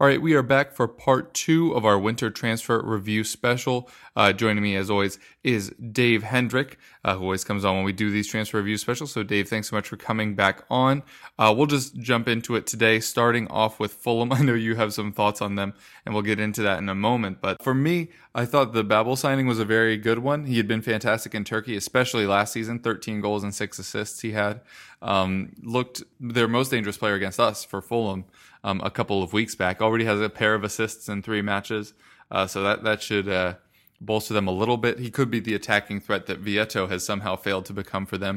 [0.00, 3.88] All right, we are back for part two of our winter transfer review special.
[4.16, 7.92] Uh, joining me, as always, is Dave Hendrick, uh, who always comes on when we
[7.92, 9.12] do these transfer review specials.
[9.12, 11.04] So, Dave, thanks so much for coming back on.
[11.38, 14.32] Uh, we'll just jump into it today, starting off with Fulham.
[14.32, 16.94] I know you have some thoughts on them, and we'll get into that in a
[16.96, 17.40] moment.
[17.40, 20.46] But for me, I thought the Babel signing was a very good one.
[20.46, 24.32] He had been fantastic in Turkey, especially last season 13 goals and six assists he
[24.32, 24.60] had.
[25.00, 28.24] Um, looked their most dangerous player against us for Fulham
[28.64, 29.80] um, a couple of weeks back.
[29.80, 31.94] Already has a pair of assists in three matches.
[32.30, 33.54] Uh, so that, that should uh,
[34.00, 34.98] bolster them a little bit.
[34.98, 38.36] He could be the attacking threat that Vietto has somehow failed to become for them.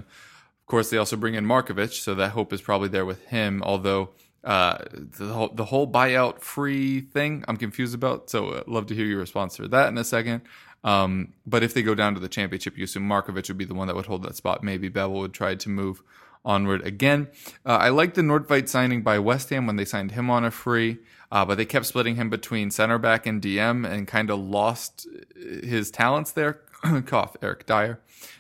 [0.62, 3.64] Of course, they also bring in Markovic, so that hope is probably there with him,
[3.64, 4.10] although.
[4.44, 8.30] Uh, the whole, the whole buyout free thing I'm confused about.
[8.30, 10.44] So I'd love to hear your response for that in a second.
[10.86, 13.74] Um, but if they go down to the championship, you assume Markovic would be the
[13.74, 14.64] one that would hold that spot.
[14.64, 16.02] Maybe Babel would try to move
[16.48, 17.28] onward again.
[17.66, 20.50] Uh, I like the Nordtveit signing by West Ham when they signed him on a
[20.50, 20.98] free,
[21.32, 25.06] uh, but they kept splitting him between center back and DM and kind of lost
[25.36, 26.62] his talents there.
[27.06, 28.00] Cough, Eric Dier,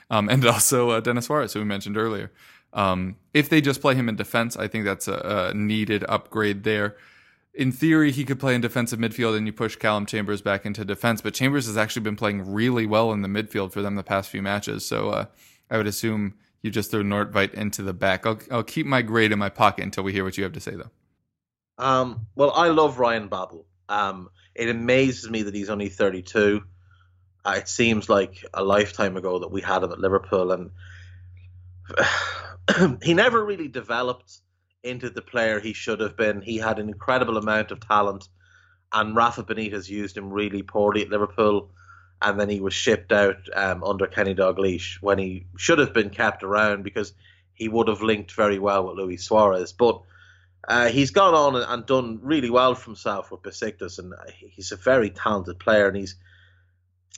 [0.10, 2.32] um, and also uh, Denis Suarez, who we mentioned earlier.
[2.74, 6.64] Um, if they just play him in defense, I think that's a, a needed upgrade
[6.64, 6.96] there
[7.58, 10.86] in theory, he could play in defensive midfield and you push Calum Chambers back into
[10.86, 11.22] defense.
[11.22, 14.30] But Chambers has actually been playing really well in the midfield for them the past
[14.30, 14.86] few matches.
[14.86, 15.26] So uh,
[15.70, 18.26] I would assume you just throw Nordtveit into the back.
[18.26, 20.60] I'll, I'll keep my grade in my pocket until we hear what you have to
[20.60, 20.92] say, though.
[21.78, 23.66] Um, well, I love Ryan Babel.
[23.90, 26.62] Um, it amazes me that he's only 32.
[27.46, 30.72] Uh, it seems like a lifetime ago that we had him at Liverpool, and
[33.04, 34.40] he never really developed
[34.84, 36.42] into the player he should have been.
[36.42, 38.28] He had an incredible amount of talent,
[38.92, 41.72] and Rafa Benitez used him really poorly at Liverpool.
[42.22, 46.10] And then he was shipped out um, under Kenny Dalglish when he should have been
[46.10, 47.14] kept around because
[47.54, 49.72] he would have linked very well with Luis Suarez.
[49.72, 50.02] But
[50.68, 54.76] uh, he's gone on and, done really well for himself with Besiktas, and he's a
[54.76, 56.16] very talented player, and he's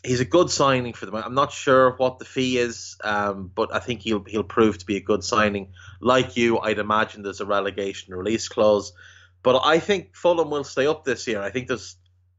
[0.03, 1.15] he's a good signing for them.
[1.15, 4.85] I'm not sure what the fee is, um, but I think he'll he'll prove to
[4.85, 5.73] be a good signing.
[5.99, 8.93] Like you, I'd imagine there's a relegation release clause,
[9.41, 11.41] but I think Fulham will stay up this year.
[11.41, 11.95] I think there's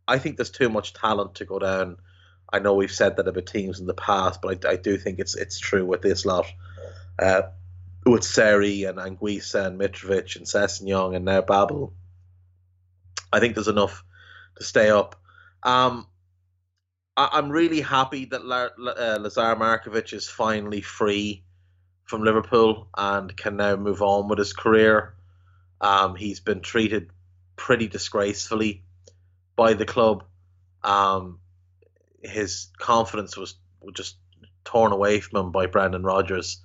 [0.06, 1.96] I think there's too much talent to go down.
[2.52, 5.18] I know we've said that about teams in the past, but I, I do think
[5.18, 6.46] it's it's true with this lot.
[7.18, 7.42] Uh,
[8.06, 11.92] with Seri and Anguissa and Mitrovic and Sessegnon and now Babel.
[13.32, 14.02] I think there's enough
[14.56, 15.16] to stay up.
[15.62, 16.06] Um,
[17.16, 21.44] I, am really happy that La, uh, Lazar Markovic is finally free
[22.04, 25.14] from Liverpool and can now move on with his career.
[25.80, 27.10] Um, he's been treated
[27.56, 28.82] pretty disgracefully
[29.54, 30.24] by the club.
[30.82, 31.39] Um,
[32.22, 33.54] his confidence was
[33.94, 34.16] just
[34.64, 36.60] torn away from him by Brendan Rodgers,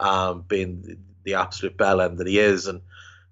[0.00, 2.66] um, being the, the absolute bell end that he is.
[2.66, 2.82] And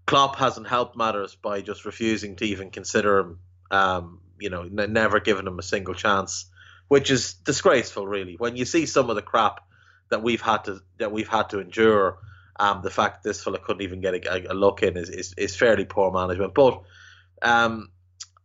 [0.07, 3.39] Klopp hasn't helped matters by just refusing to even consider him.
[3.71, 6.47] Um, you know, n- never giving him a single chance,
[6.89, 8.37] which is disgraceful, really.
[8.37, 9.61] When you see some of the crap
[10.09, 12.19] that we've had to that we've had to endure,
[12.59, 15.57] um, the fact this fella couldn't even get a, a look in is, is, is
[15.57, 16.55] fairly poor management.
[16.55, 16.83] But
[17.43, 17.91] um,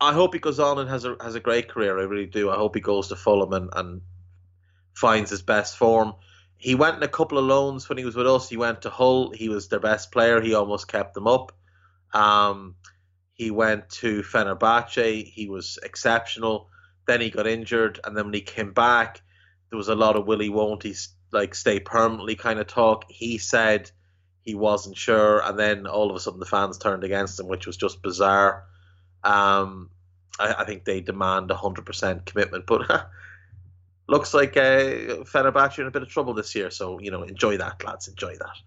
[0.02, 2.00] I hope he goes on and has a has a great career.
[2.00, 2.50] I really do.
[2.50, 4.02] I hope he goes to Fulham and, and
[4.94, 6.16] finds his best form.
[6.58, 8.50] He went in a couple of loans when he was with us.
[8.50, 9.30] He went to Hull.
[9.30, 10.42] He was their best player.
[10.42, 11.52] He almost kept them up.
[12.14, 12.76] Um,
[13.34, 15.24] he went to Fenerbahce.
[15.26, 16.70] He was exceptional.
[17.06, 19.22] Then he got injured, and then when he came back,
[19.70, 20.96] there was a lot of will he won't he
[21.32, 23.06] like stay permanently kind of talk.
[23.08, 23.92] He said
[24.42, 27.68] he wasn't sure, and then all of a sudden the fans turned against him, which
[27.68, 28.66] was just bizarre.
[29.24, 29.90] Um,
[30.40, 33.10] I, I think they demand hundred percent commitment, but
[34.08, 36.70] looks like uh, Fenerbahce are in a bit of trouble this year.
[36.70, 38.58] So you know, enjoy that, lads, enjoy that.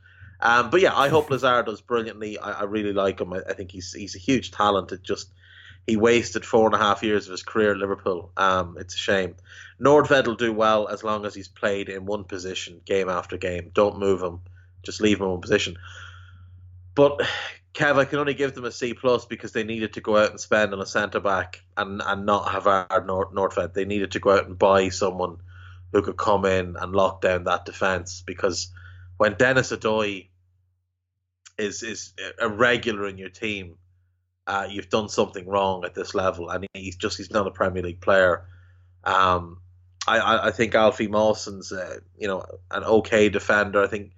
[0.40, 2.38] Um, but yeah, I hope Lazar does brilliantly.
[2.38, 3.32] I, I really like him.
[3.32, 4.92] I, I, think he's he's a huge talent.
[4.92, 5.32] It just
[5.86, 8.30] he wasted four and a half years of his career at Liverpool.
[8.36, 9.36] Um, it's a shame.
[9.80, 13.70] Nordtveit will do well as long as he's played in one position game after game.
[13.74, 14.40] Don't move him.
[14.82, 15.76] Just leave him in one position.
[16.94, 17.20] But
[17.75, 20.31] Kev, I can only give them a C plus because they needed to go out
[20.31, 23.75] and spend on a centre back and, and not have our Nord- Nordtveit.
[23.75, 25.38] They needed to go out and buy someone
[25.93, 28.69] who could come in and lock down that defence because
[29.17, 30.29] when Denis Odoi
[31.59, 33.76] is is a regular in your team,
[34.47, 37.82] uh, you've done something wrong at this level, and he's just he's not a Premier
[37.82, 38.47] League player.
[39.05, 39.61] Um,
[40.06, 43.82] I, I, think Alfie Mawson's uh, you know an okay defender.
[43.82, 44.12] I think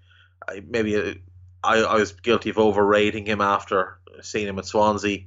[0.67, 1.14] maybe uh,
[1.62, 5.26] I, I was guilty of overrating him after seeing him at Swansea.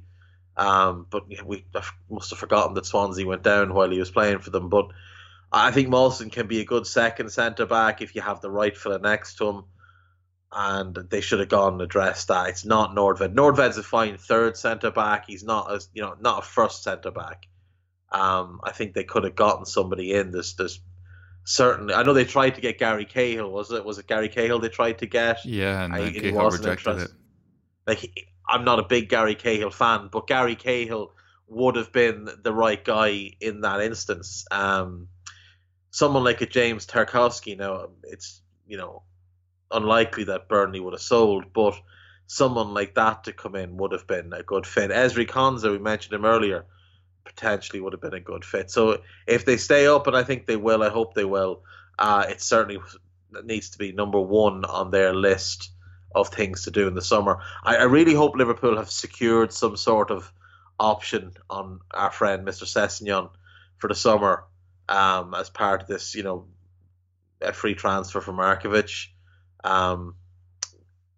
[0.56, 1.64] Um, but we
[2.10, 4.68] must have forgotten that Swansea went down while he was playing for them.
[4.68, 4.88] But
[5.50, 8.76] I think Mawson can be a good second centre back if you have the right
[8.76, 9.64] fella next to him
[10.52, 12.48] and they should have gone and addressed that.
[12.48, 13.34] It's not Nordtveit.
[13.34, 15.26] Nordtveit's a fine third centre back.
[15.26, 17.46] He's not as you know not a first centre back.
[18.10, 20.32] Um, I think they could have gotten somebody in.
[20.32, 20.80] There's there's
[21.44, 21.94] certainly.
[21.94, 23.50] I know they tried to get Gary Cahill.
[23.50, 25.44] Was it was it Gary Cahill they tried to get?
[25.44, 27.06] Yeah, and I, Cahill rejected interest.
[27.06, 27.16] it.
[27.86, 31.12] Like he, I'm not a big Gary Cahill fan, but Gary Cahill
[31.48, 34.44] would have been the right guy in that instance.
[34.50, 35.08] Um,
[35.90, 37.56] someone like a James Tarkowski.
[37.56, 39.02] Now it's you know
[39.70, 41.74] unlikely that Burnley would have sold, but
[42.26, 44.90] someone like that to come in would have been a good fit.
[44.90, 46.64] Ezri Konsa, we mentioned him earlier,
[47.34, 48.70] potentially would have been a good fit.
[48.70, 51.62] So if they stay up, and I think they will, I hope they will,
[51.98, 52.80] uh, it certainly
[53.44, 55.70] needs to be number one on their list
[56.14, 57.40] of things to do in the summer.
[57.62, 60.32] I, I really hope Liverpool have secured some sort of
[60.78, 62.64] option on our friend Mr.
[62.64, 63.30] Sessegnon
[63.78, 64.44] for the summer
[64.88, 66.46] um, as part of this, you know,
[67.40, 69.08] a free transfer for Markovic
[69.64, 70.14] um,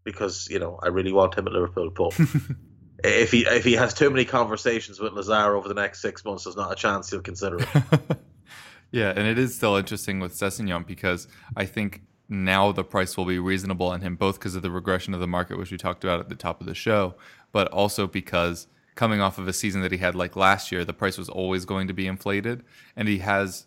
[0.04, 1.90] because you know I really want him at Liverpool.
[1.94, 2.18] But
[3.04, 6.44] if he if he has too many conversations with Lazar over the next six months,
[6.44, 7.68] there's not a chance he'll consider it.
[8.90, 13.24] yeah, and it is still interesting with Sessegnon because I think now the price will
[13.24, 16.04] be reasonable on him, both because of the regression of the market, which we talked
[16.04, 17.14] about at the top of the show,
[17.52, 20.92] but also because coming off of a season that he had like last year, the
[20.92, 22.62] price was always going to be inflated,
[22.96, 23.66] and he has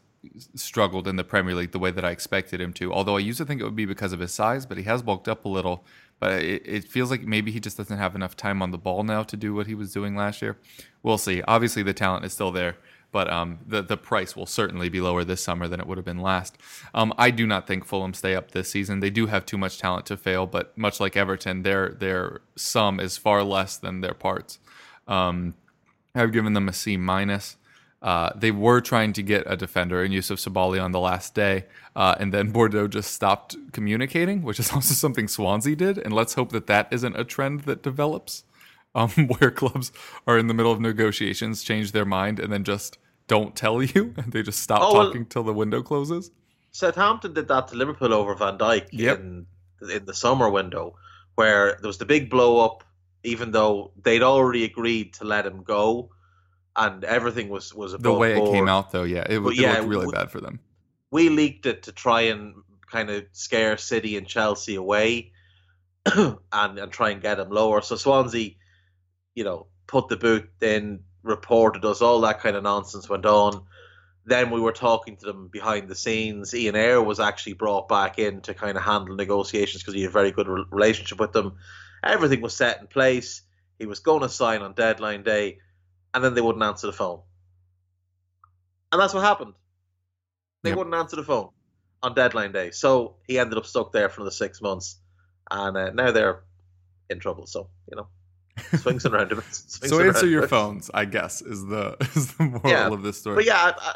[0.55, 2.91] struggled in the Premier League the way that I expected him to.
[2.91, 5.01] Although I used to think it would be because of his size, but he has
[5.01, 5.85] bulked up a little.
[6.25, 9.03] But it, it, feels like maybe he just doesn't have enough time on the ball
[9.03, 10.57] now to do what he was doing last year.
[11.03, 11.43] We'll see.
[11.43, 12.77] Obviously, the talent is still there,
[13.11, 16.05] but um, the the price will certainly be lower this summer than it would have
[16.05, 16.57] been last.
[16.95, 19.01] Um, I do not think Fulham stay up this season.
[19.01, 22.99] They do have too much talent to fail, but much like Everton, their their sum
[22.99, 24.57] is far less than their parts.
[25.07, 25.53] Um,
[26.15, 27.55] I've given them a C minus.
[28.05, 31.65] Uh, they were trying to get a defender in Youssouf Sabaly on the last day,
[31.95, 35.97] uh, and then Bordeaux just stopped communicating, which is also something Swansea did.
[35.97, 38.43] And let's hope that that isn't a trend that develops,
[38.93, 39.09] um,
[39.39, 39.91] where clubs
[40.27, 44.13] are in the middle of negotiations, change their mind, and then just don't tell you,
[44.17, 46.29] and they just stop Oh, well- talking till the window closes.
[46.71, 49.19] Southampton did that to Liverpool over Van Dijk Yep.
[49.19, 49.45] in
[49.89, 50.95] in the summer window,
[51.35, 52.83] where there was the big blow up,
[53.23, 56.09] even though they'd already agreed to let him go,
[56.75, 59.85] and everything was was The way it came out, though, yeah, it, it yeah, looked
[59.85, 60.59] really w- bad for them.
[61.11, 62.55] we leaked it to try and
[62.91, 65.31] kind of scare City and Chelsea away
[66.15, 67.81] and, and try and get them lower.
[67.81, 68.51] So Swansea,
[69.35, 73.65] you know, put the boot in, reported us, all that kind of nonsense went on.
[74.25, 76.53] Then we were talking to them behind the scenes.
[76.53, 80.09] Ian Ayre was actually brought back in to kind of handle negotiations because he had
[80.09, 81.57] a very good re- relationship with them.
[82.03, 83.43] Everything was set in place.
[83.79, 85.59] He was going to sign on deadline day,
[86.15, 87.21] and then they wouldn't answer the phone.
[88.91, 89.53] And that's what happened.
[90.63, 90.77] They Yep.
[90.79, 91.49] wouldn't answer the phone
[92.01, 92.71] on deadline day.
[92.71, 94.99] So he ended up stuck there for another six months.
[95.51, 96.43] And uh, now they're
[97.09, 97.45] in trouble.
[97.45, 98.07] So, you know,
[98.77, 99.65] swings and roundabouts.
[99.67, 103.03] swings So and answer your phones, I guess, is the is the moral Yeah, of
[103.03, 103.35] this story.
[103.35, 103.95] But yeah, I,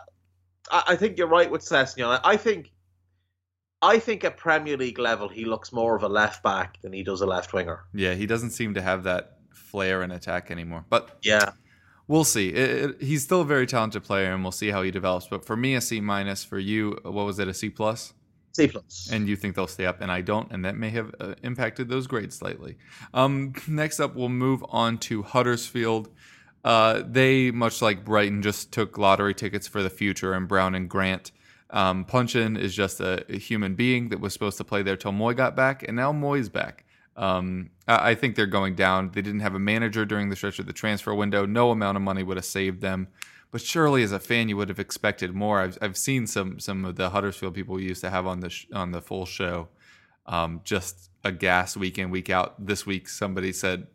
[0.71, 2.19] I, I think you're right with Sessegnon.
[2.23, 2.71] I think,
[3.81, 7.03] I think at Premier League level, he looks more of a left back than he
[7.03, 7.85] does a left winger.
[7.93, 10.85] Yeah, he doesn't seem to have that flair and attack anymore.
[10.89, 11.51] But Yeah.
[12.09, 12.49] We'll see.
[12.49, 15.27] It, it, he's still a very talented player, and we'll see how he develops.
[15.27, 16.43] But for me, a C minus.
[16.43, 17.47] For you, what was it?
[17.47, 18.15] A C plus?
[18.53, 19.09] C plus.
[19.11, 21.87] And you think they'll stay up, and I don't, and that may have uh, impacted
[21.87, 22.77] those grades slightly.
[23.13, 26.09] Um, next up, we'll move on to Huddersfield.
[26.65, 30.89] Uh, they, much like Brighton, just took lottery tickets for the future, and Brown and
[30.89, 31.31] Grant.
[31.69, 35.11] Um, Puncheon is just a, a human being that was supposed to play there till
[35.11, 36.85] Mooy got back, and now Mooy's back.
[37.19, 39.11] Um, I, think they're going down.
[39.11, 41.45] They didn't have a manager during the stretch of the transfer window.
[41.45, 43.09] No amount of money would have saved them.
[43.51, 45.59] But surely, as a fan, you would have expected more.
[45.59, 48.49] I've, I've seen some some of the Huddersfield people we used to have on the
[48.49, 49.67] sh- on the full show,
[50.27, 52.65] um, just a gas week in week out.
[52.65, 53.87] This week, somebody said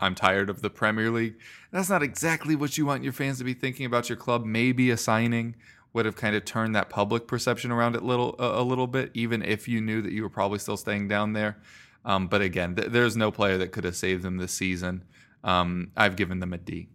[0.00, 1.34] "I'm tired of the Premier League.
[1.70, 4.44] That's not exactly what you want your fans to be thinking about your club.
[4.44, 5.56] Maybe a signing
[5.92, 9.42] would have kind of turned that public perception around it little a little bit, even
[9.42, 11.58] if you knew that you were probably still staying down there.
[12.04, 15.04] Um, but again, th- there's no player that could have saved them this season.
[15.42, 16.88] Um, I've given them a D.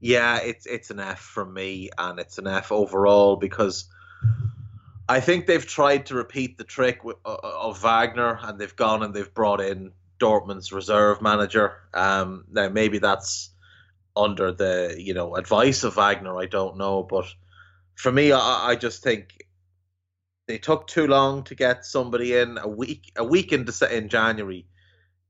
[0.00, 3.88] Yeah, it's it's an F from me, and it's an F overall because
[5.08, 9.32] I think they've tried to repeat the trick of Wagner, and they've gone and they've
[9.32, 11.78] brought in Dortmund's reserve manager.
[11.94, 13.50] Um, now maybe that's
[14.16, 16.38] under the you know advice of Wagner.
[16.38, 17.26] I don't know, but
[17.94, 19.45] for me, I, I just think
[20.46, 22.58] they took too long to get somebody in.
[22.58, 24.66] A week, a week in, in January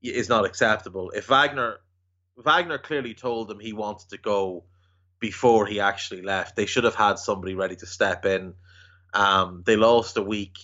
[0.01, 1.11] is not acceptable.
[1.11, 1.77] If Wagner,
[2.37, 4.65] Wagner clearly told them he wanted to go
[5.19, 6.55] before he actually left.
[6.55, 8.53] They should have had somebody ready to step in.
[9.13, 10.57] Um, they lost a week,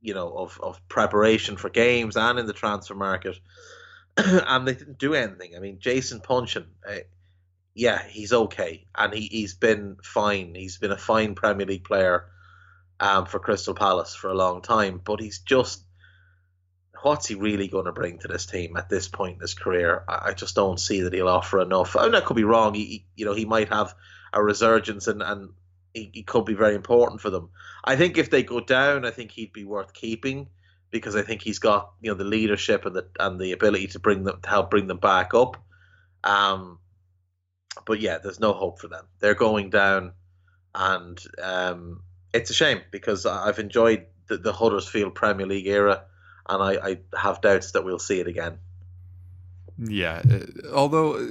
[0.00, 3.38] you know, of, of preparation for games and in the transfer market,
[4.16, 5.54] and they didn't do anything.
[5.56, 6.98] I mean, Jason Puncheon, uh,
[7.74, 10.54] yeah, he's okay, and he he's been fine.
[10.56, 12.26] He's been a fine Premier League player
[13.00, 15.84] um, for Crystal Palace for a long time, but he's just
[17.02, 20.04] what's he really going to bring to this team at this point in his career?
[20.08, 21.96] I, I just don't see that he'll offer enough.
[21.96, 22.72] I mean, I could be wrong.
[22.72, 23.94] He, he, you know, he might have
[24.32, 25.50] a resurgence and and
[25.92, 27.50] he, he could be very important for them.
[27.84, 30.48] I think if they go down, I think he'd be worth keeping
[30.90, 33.98] because I think he's got you know the leadership and the and the ability to
[33.98, 35.62] bring them to help bring them back up.
[36.24, 36.78] Um,
[37.84, 39.04] but yeah, there's no hope for them.
[39.18, 40.12] They're going down,
[40.74, 42.03] and um,
[42.34, 46.02] it's a shame because I've enjoyed the, the Huddersfield Premier League era,
[46.48, 48.58] and I, I have doubts that we'll see it again.
[49.78, 51.26] Yeah, uh, although uh,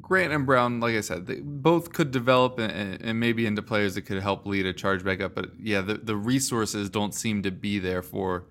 [0.00, 3.96] Grant and Brown, like I said, they both could develop and, and, maybe into players
[3.96, 5.34] that could help lead a charge back up.
[5.34, 8.44] But yeah, the, the resources don't seem to be there for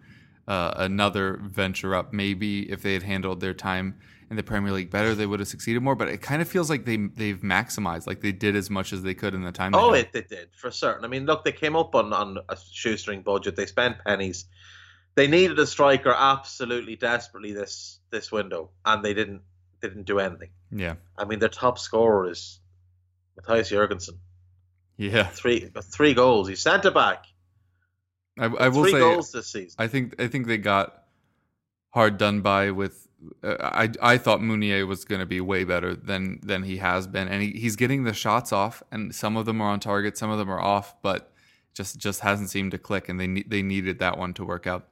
[0.48, 2.14] uh, another venture up.
[2.14, 3.96] Maybe if they had handled their time
[4.30, 5.96] in the Premier League better, they would have succeeded more.
[5.96, 9.04] But it kind of feels like they they've maximized, like they did as much as
[9.04, 9.76] they could in the time.
[9.76, 11.06] Oh, it, it did for certain.
[11.06, 13.56] I mean, look, they came up on on a shoestring budget.
[13.56, 14.46] They spent pennies.
[15.16, 19.42] They needed a striker absolutely desperately this this window, and they didn't
[19.82, 20.50] didn't do anything.
[20.72, 22.60] Yeah, I mean, their top scorer is
[23.36, 24.20] Mathias Jorgensen.
[24.98, 26.48] Yeah, three three goals.
[26.48, 27.26] He's centre back.
[28.38, 29.76] I, I will three say, goals this season.
[29.78, 31.04] I think I think they got
[31.90, 33.05] hard done by with
[33.44, 37.28] I I thought Mounié was going to be way better than than he has been,
[37.28, 40.30] and he, he's getting the shots off, and some of them are on target, some
[40.30, 41.32] of them are off, but
[41.74, 44.88] just just hasn't seemed to click, and they they needed that one to work out.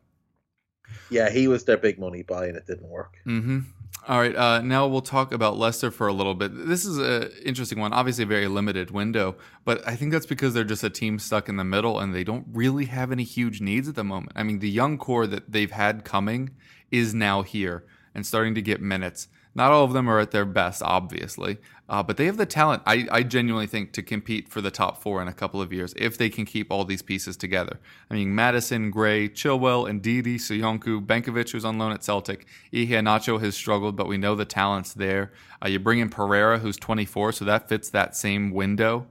[1.10, 3.18] Yeah, he was their big money buy, and it didn't work.
[3.26, 3.60] Mm-hmm.
[4.06, 6.52] All right, uh, now we'll talk about Leicester for a little bit.
[6.68, 10.54] This is an interesting one, obviously a very limited window, but I think that's because
[10.54, 13.62] they're just a team stuck in the middle and they don't really have any huge
[13.62, 14.34] needs at the moment.
[14.36, 16.50] I mean, the young core that they've had coming
[16.92, 19.28] is now here and starting to get minutes.
[19.56, 22.82] Not all of them are at their best, obviously, uh, but they have the talent,
[22.88, 25.94] I, I, genuinely think, to compete for the top four in a couple of years
[25.96, 27.80] if they can keep all these pieces together.
[28.10, 32.48] I mean, Maddison, Gray, Chilwell, Ndidi, Soyuncu, Benkovic, who's on loan at Celtic.
[32.72, 35.34] Iheanacho has struggled, but we know the talent's there.
[35.64, 39.06] Uh, you bring in Pereira, who's 24, so that fits that same window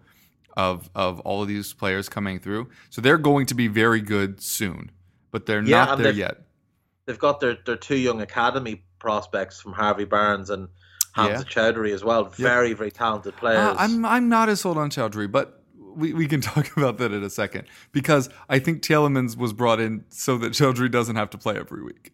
[0.57, 2.69] of, of all of these players coming through.
[2.91, 4.91] So they're going to be very good soon,
[5.31, 6.39] but they're yeah, not there yet.
[7.07, 10.69] They've got their, their two young academy prospects from Harvey Barnes and
[11.13, 11.53] Hamza yeah.
[11.53, 12.25] Choudhury as well.
[12.25, 12.79] Very, yep.
[12.79, 13.59] very talented players.
[13.59, 17.13] Uh, I'm I'm not as sold on Choudhury, but we, we can talk about that
[17.13, 21.29] in a second because I think Tielemans was brought in so that Choudhury doesn't have
[21.31, 22.13] to play every week.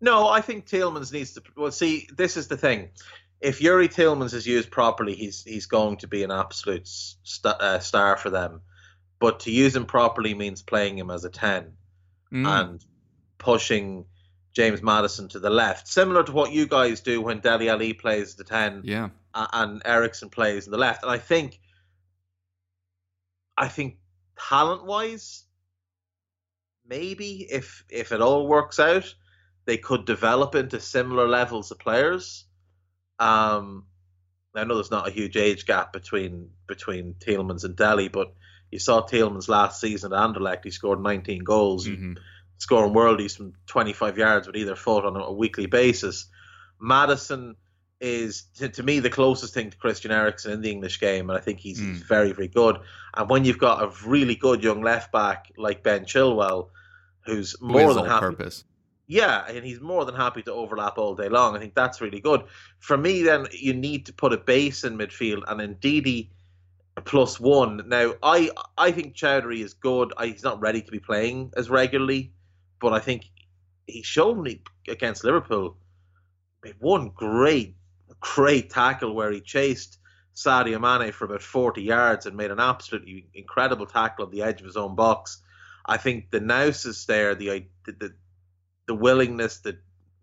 [0.00, 1.42] No, I think Tielemans needs to.
[1.56, 2.90] Well, see, this is the thing.
[3.40, 7.78] If Youri Tielemans is used properly, he's he's going to be an absolute st- uh,
[7.80, 8.60] star for them.
[9.18, 11.72] But to use him properly means playing him as a ten
[12.32, 12.46] mm.
[12.46, 12.84] and
[13.38, 14.04] pushing
[14.54, 18.36] James Maddison to the left, similar to what you guys do when Dele Alli plays
[18.36, 21.02] the ten, yeah, and Eriksen plays in the left.
[21.02, 21.60] And I think,
[23.56, 23.98] I think
[24.38, 25.44] talent wise,
[26.86, 29.12] maybe if if it all works out,
[29.64, 32.44] they could develop into similar levels of players.
[33.18, 33.86] Um,
[34.54, 38.32] I know there's not a huge age gap between between Tielemans and Dele, but
[38.70, 40.64] you saw Tielemans last season at Anderlecht.
[40.64, 41.88] He scored 19 goals.
[41.88, 42.12] Mm-hmm
[42.58, 46.26] scoring worldies from 25 yards with either foot on a, weekly basis.
[46.80, 47.56] Maddison
[48.00, 51.38] is to, to, me the closest thing to Christian Eriksen in the English game, and
[51.38, 51.92] I think he's, mm.
[51.92, 52.78] he's, very very good.
[53.14, 56.68] And when you've got a really good young left back like Ben Chilwell,
[57.24, 58.64] who's more than happy, purpose.
[59.06, 61.56] yeah, and he's more than happy to overlap all day long.
[61.56, 62.44] I think that's really good.
[62.78, 66.28] For me, then you need to put a base in midfield, and Ndidi
[67.04, 67.88] plus one.
[67.88, 70.12] Now, I I think Choudhury is good.
[70.16, 72.32] I, he's not ready to be playing as regularly
[72.80, 73.24] but I think
[73.86, 75.76] he showed me against Liverpool
[76.78, 77.76] one great,
[78.20, 79.98] great tackle where he chased
[80.34, 84.60] Sadio Mane for about 40 yards and made an absolutely incredible tackle on the edge
[84.60, 85.42] of his own box.
[85.86, 88.14] I think the nous is there, the the
[88.86, 89.78] the willingness, the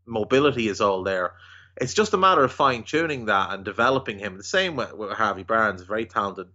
[0.05, 1.33] mobility is all there.
[1.79, 4.37] It's just a matter of fine tuning that and developing him.
[4.37, 6.47] The same with, with Harvey Barnes, a very talented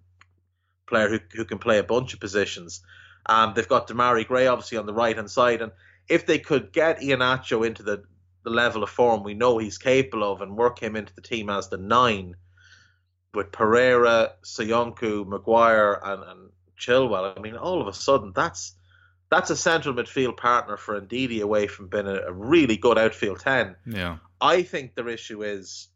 [0.87, 2.83] player who who can play a bunch of positions.
[3.27, 5.73] Um, they've got Demarai Gray obviously on the right hand side, and
[6.09, 8.05] if they could get Iheanacho into the
[8.45, 11.51] the level of form we know he's capable of and work him into the team
[11.51, 12.37] as the nine
[13.37, 17.37] with Pereira, Soyuncu, Maguire, and, and Chilwell.
[17.37, 18.75] I mean, all of a sudden, that's
[19.31, 23.41] that's a central midfield partner for Ndidi away from being a, a really good outfield
[23.41, 23.77] ten.
[23.85, 24.19] Yeah.
[24.41, 25.89] I think their issue is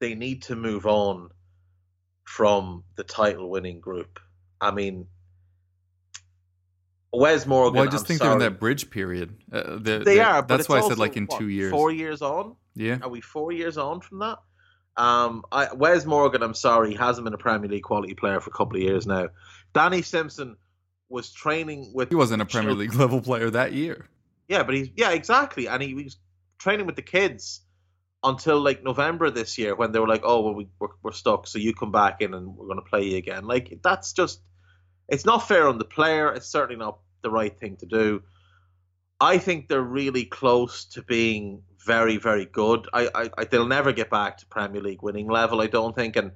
[0.00, 1.30] they need to move on
[2.24, 4.20] from the title winning group.
[4.60, 5.06] I mean,
[7.12, 7.78] Wes Morgan.
[7.78, 9.36] Well, I just I'm think sorry, they're in that bridge period.
[9.50, 10.42] Uh, they're- They they're- are.
[10.42, 11.70] That's why I said like in what, two years.
[11.70, 12.56] Four years on.
[12.74, 12.98] Yeah.
[13.02, 14.38] Are we four years on from that?
[14.96, 18.50] Um, I, Wes Morgan, I'm sorry, he hasn't been a Premier League quality player for
[18.50, 19.28] a couple of years now.
[19.72, 20.56] Danny Simpson
[21.08, 22.08] was training with.
[22.08, 24.06] He wasn't a Premier League level player that year.
[24.48, 26.16] Yeah, but he's yeah, exactly, and he was
[26.58, 27.60] training with the kids
[28.24, 31.46] until like November this year when they were like, "Oh, well, we, we're we're stuck,
[31.46, 34.40] so you come back in and we're going to play you again." Like that's just,
[35.08, 36.32] it's not fair on the player.
[36.32, 38.22] It's certainly not the right thing to do.
[39.20, 42.86] I think they're really close to being very, very good.
[42.92, 45.60] I, I, I they'll never get back to Premier League winning level.
[45.60, 46.32] I don't think, and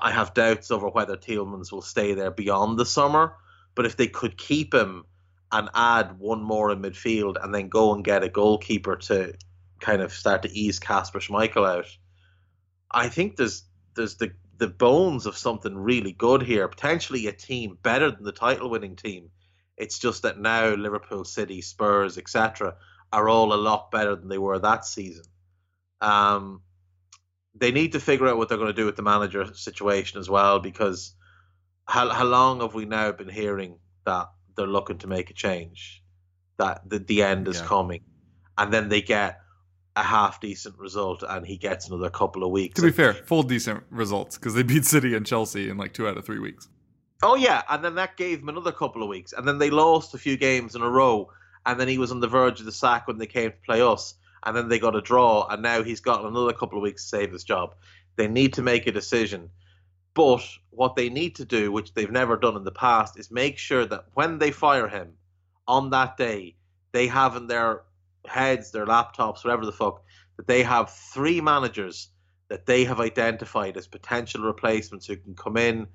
[0.00, 3.34] I have doubts over whether Tielemans will stay there beyond the summer.
[3.74, 5.04] But if they could keep him
[5.52, 9.34] and add one more in midfield, and then go and get a goalkeeper to
[9.80, 11.86] kind of start to ease Kasper Schmeichel out,
[12.90, 13.64] I think there's
[13.94, 16.68] there's the the bones of something really good here.
[16.68, 19.30] Potentially a team better than the title winning team.
[19.76, 22.76] It's just that now Liverpool, City, Spurs, etc.,
[23.12, 25.24] are all a lot better than they were that season.
[26.00, 26.62] Um,
[27.54, 30.28] they need to figure out what they're going to do with the manager situation as
[30.28, 31.14] well, because
[31.86, 36.02] how how long have we now been hearing that they're looking to make a change,
[36.58, 37.66] that the the end is Yeah.
[37.66, 38.02] coming,
[38.58, 39.40] and then they get
[39.96, 42.74] a half decent result, and he gets another couple of weeks.
[42.76, 46.08] To be fair, full decent results because they beat City and Chelsea in like two
[46.08, 46.68] out of three weeks.
[47.22, 50.14] Oh yeah, and then that gave him another couple of weeks, and then they lost
[50.14, 51.30] a few games in a row,
[51.64, 53.80] and then he was on the verge of the sack when they came to play
[53.80, 57.02] us, and then they got a draw, and now he's got another couple of weeks
[57.02, 57.74] to save his job.
[58.16, 59.50] They need to make a decision,
[60.14, 63.58] but what they need to do, which they've never done in the past, is make
[63.58, 65.14] sure that when they fire him
[65.66, 66.56] on that day,
[66.92, 67.82] they have in their
[68.26, 70.02] heads, their laptops, whatever the fuck,
[70.36, 72.08] that they have three managers
[72.48, 75.86] that they have identified as potential replacements who can come in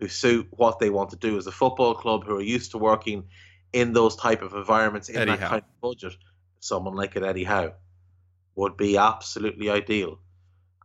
[0.00, 2.78] who suit what they want to do as a football club, who are used to
[2.78, 3.24] working
[3.72, 5.48] in those type of environments in Eddie that Howe.
[5.48, 6.14] kind of budget.
[6.60, 7.74] Someone like an Eddie Howe
[8.54, 10.18] would be absolutely ideal.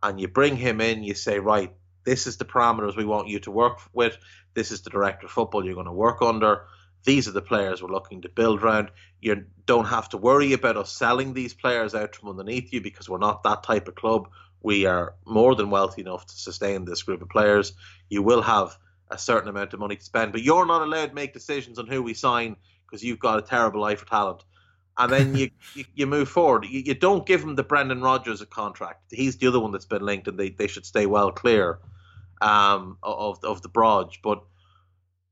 [0.02, 1.72] And you bring him in, you say, right,
[2.04, 4.16] this is the parameters we want you to work with.
[4.54, 6.66] This is the director of football you're going to work under.
[7.04, 8.90] These are the players we're looking to build around.
[9.20, 13.08] You don't have to worry about us selling these players out from underneath you because
[13.08, 14.28] we're not that type of club.
[14.62, 17.74] We are more than wealthy enough to sustain this group of players.
[18.08, 18.76] You will have
[19.10, 21.86] a certain amount of money to spend, but you're not allowed to make decisions on
[21.86, 24.42] who we sign because you've got a terrible eye for talent.
[24.96, 26.64] And then you, you, you move forward.
[26.64, 29.02] You, you don't give him the Brendan Rodgers a contract.
[29.10, 31.80] He's the other one that's been linked, and they, they should stay well clear
[32.40, 34.20] um, of of the Brodge.
[34.22, 34.42] But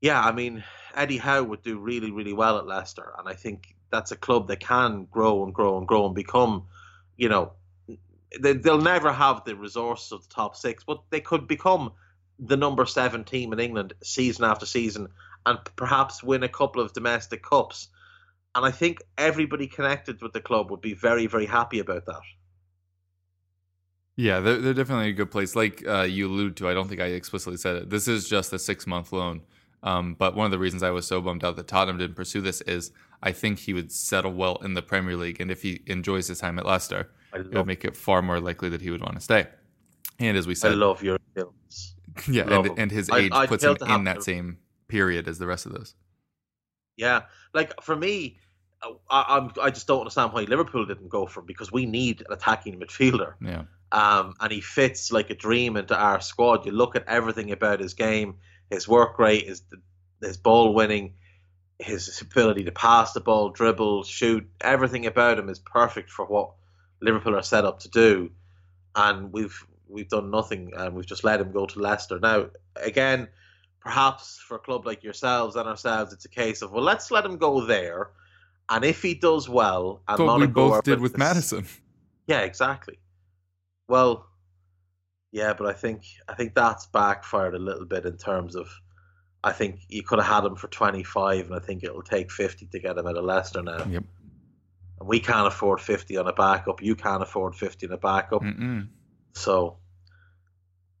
[0.01, 3.75] yeah, I mean, Eddie Howe would do really, really well at Leicester, and I think
[3.91, 6.65] that's a club that can grow and grow and grow and become,
[7.15, 7.53] you know,
[8.39, 11.91] they, they'll never have the resources of the top six, but they could become
[12.39, 15.07] the number seven team in England season after season
[15.45, 17.89] and perhaps win a couple of domestic cups.
[18.55, 22.21] And I think everybody connected with the club would be very, very happy about that.
[24.15, 25.55] Yeah, they're, they're definitely a good place.
[25.55, 27.89] Like uh, you allude to, I don't think I explicitly said it.
[27.89, 29.41] This is just a six month loan.
[29.83, 32.41] Um, but one of the reasons I was so bummed out that Tottenham didn't pursue
[32.41, 32.91] this is
[33.21, 35.41] I think he would settle well in the Premier League.
[35.41, 38.69] And if he enjoys his time at Leicester, it would make it far more likely
[38.69, 39.47] that he would want to stay.
[40.19, 41.95] And as we said, I love your films.
[42.29, 45.39] yeah, love and, and his age I'd puts him in that to- same period as
[45.39, 45.95] the rest of those.
[46.95, 48.37] Yeah, like for me,
[48.83, 51.85] uh, I, I'm I just don't understand why Liverpool didn't go for him because we
[51.85, 53.33] need an attacking midfielder.
[53.41, 53.63] Yeah.
[53.91, 56.65] um, and he fits like a dream into our squad.
[56.65, 58.35] You look at everything about his game,
[58.73, 59.61] his work rate, his
[60.21, 61.13] his ball winning,
[61.79, 64.49] his ability to pass the ball, dribble, shoot.
[64.61, 66.51] Everything about him is perfect for what
[67.01, 68.31] Liverpool are set up to do,
[68.95, 72.19] and we've we've done nothing, and we've just let him go to Leicester.
[72.19, 73.27] Now, again,
[73.79, 77.25] perhaps for a club like yourselves and ourselves, it's a case of well, let's let
[77.25, 78.11] him go there,
[78.69, 81.65] and if he does well, and what we both did with the- Maddison.
[82.27, 82.99] Yeah, exactly.
[83.89, 84.25] Well,
[85.33, 88.69] yeah, but I think I think that's backfired a little bit in terms of
[89.43, 92.67] I think you could have had him for 25, and I think it'll take 50
[92.67, 93.83] to get him out of Leicester now.
[93.83, 94.03] Yep.
[94.99, 96.83] And we can't afford 50 on a backup.
[96.83, 98.43] You can't afford 50 on a backup.
[98.43, 98.87] Mm-mm.
[99.33, 99.79] So,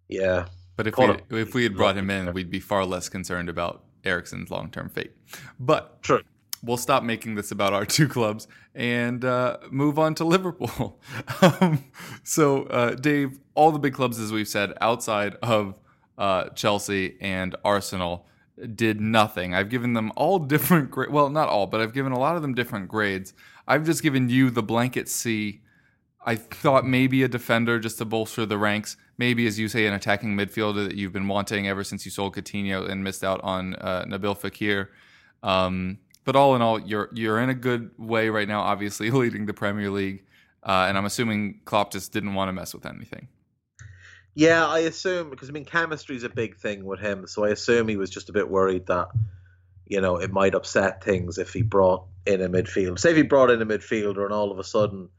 [0.09, 0.47] yeah.
[0.75, 1.19] But if we him.
[1.29, 4.89] if we had brought him in, we'd be far less concerned about Eriksen's long term
[4.89, 5.13] fate.
[5.59, 6.21] But True.
[6.63, 10.99] We'll stop making this about our two clubs and uh, move on to Liverpool.
[11.41, 11.83] um,
[12.23, 15.77] so, uh, Dave, all the big clubs, as we've said, outside of
[16.17, 18.25] uh, Chelsea and Arsenal,
[18.75, 19.53] did nothing.
[19.53, 21.11] I've given them all different grades.
[21.11, 23.33] Well, not all, but I've given a lot of them different grades.
[23.67, 25.61] I've just given you the blanket C.
[26.25, 28.95] I thought maybe a defender just to bolster the ranks.
[29.17, 32.35] Maybe, as you say, an attacking midfielder that you've been wanting ever since you sold
[32.35, 34.87] Coutinho and missed out on uh, Nabil Fekir.
[35.41, 38.61] Um, but all in all, you're you're in a good way right now.
[38.61, 40.25] Obviously, leading the Premier League,
[40.63, 43.27] uh, and I'm assuming Klopp just didn't want to mess with anything.
[44.35, 47.49] Yeah, I assume because I mean chemistry is a big thing with him, so I
[47.49, 49.09] assume he was just a bit worried that
[49.85, 52.99] you know it might upset things if he brought in a midfield.
[52.99, 55.09] Say if he brought in a midfielder and all of a sudden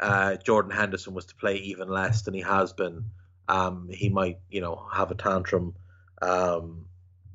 [0.00, 3.04] uh, Jordan Henderson was to play even less than he has been,
[3.48, 5.74] um, he might you know have a tantrum.
[6.22, 6.86] Um,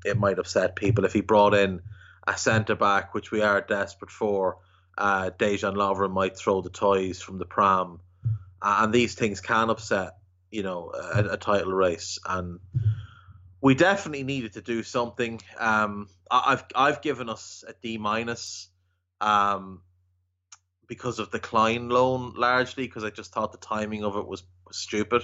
[0.03, 1.81] it might upset people if he brought in
[2.27, 4.57] a centre back, which we are desperate for.
[4.97, 7.99] Uh, Dejan Lovren might throw the toys from the pram,
[8.61, 10.17] uh, and these things can upset
[10.51, 12.19] you know a, a title race.
[12.25, 12.59] And
[13.61, 15.41] we definitely needed to do something.
[15.57, 18.69] Um I, i've i've given us a d minus
[19.21, 19.81] um
[20.87, 24.43] because of the Clyne loan largely because i just thought the timing of it was,
[24.67, 25.23] was stupid.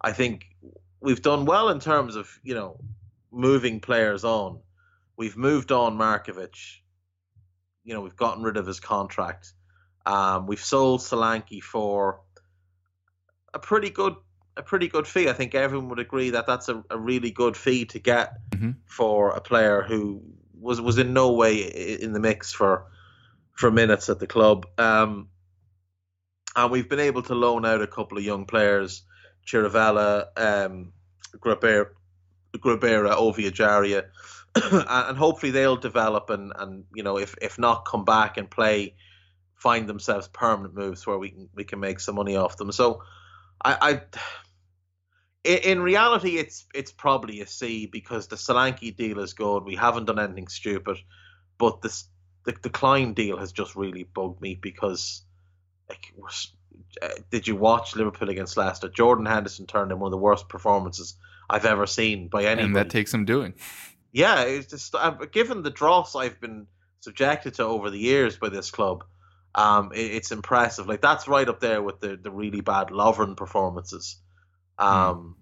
[0.00, 0.46] I think
[1.00, 2.78] we've done well in terms of you know
[3.32, 4.60] moving players on
[5.16, 6.56] we've moved on markovic
[7.84, 9.52] you know we've gotten rid of his contract
[10.06, 12.20] um we've sold solanke for
[13.52, 14.14] a pretty good
[14.56, 15.28] a pretty good fee.
[15.28, 18.76] I think everyone would agree that that's a, a really good fee to get Mhm.
[18.86, 20.22] for a player who
[20.60, 21.56] was was in no way
[22.00, 22.86] in the mix for
[23.52, 24.66] for minutes at the club.
[24.78, 25.28] Um,
[26.56, 29.02] and we've been able to loan out a couple of young players,
[29.44, 30.92] Chirivella, um,
[32.58, 34.04] Grabara, Oviajaria,
[34.54, 38.50] and and hopefully they'll develop and, and you know if if not come back and
[38.50, 38.94] play,
[39.56, 42.72] find themselves permanent moves where we can we can make some money off them.
[42.72, 43.02] So
[43.64, 44.00] I, I
[45.48, 49.64] in, reality, it's it's probably a C because the Solanke deal is good.
[49.64, 50.98] We haven't done anything stupid,
[51.58, 52.08] but this
[52.44, 55.22] the, the Clyne deal has just really bugged me because
[55.88, 56.28] like we're
[57.02, 58.88] uh, did you watch Liverpool against Leicester?
[58.88, 61.14] Jordan Henderson turned in one of the worst performances
[61.48, 62.66] I've ever seen by anybody.
[62.66, 63.54] And that takes some doing.
[64.12, 66.66] Yeah, it's just uh, given the dross I've been
[67.00, 69.04] subjected to over the years by this club,
[69.54, 70.86] um, it, it's impressive.
[70.86, 74.16] Like that's right up there with the the really bad Lovren performances.
[74.78, 75.36] Um,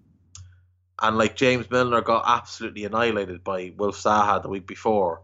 [1.01, 5.21] and like James Milner got absolutely annihilated by Wilf Zaha the week before.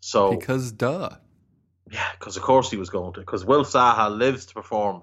[0.00, 1.10] So Because duh.
[1.90, 3.20] yeah, because of course he was going to.
[3.20, 5.02] Because Wilf Zaha lives to perform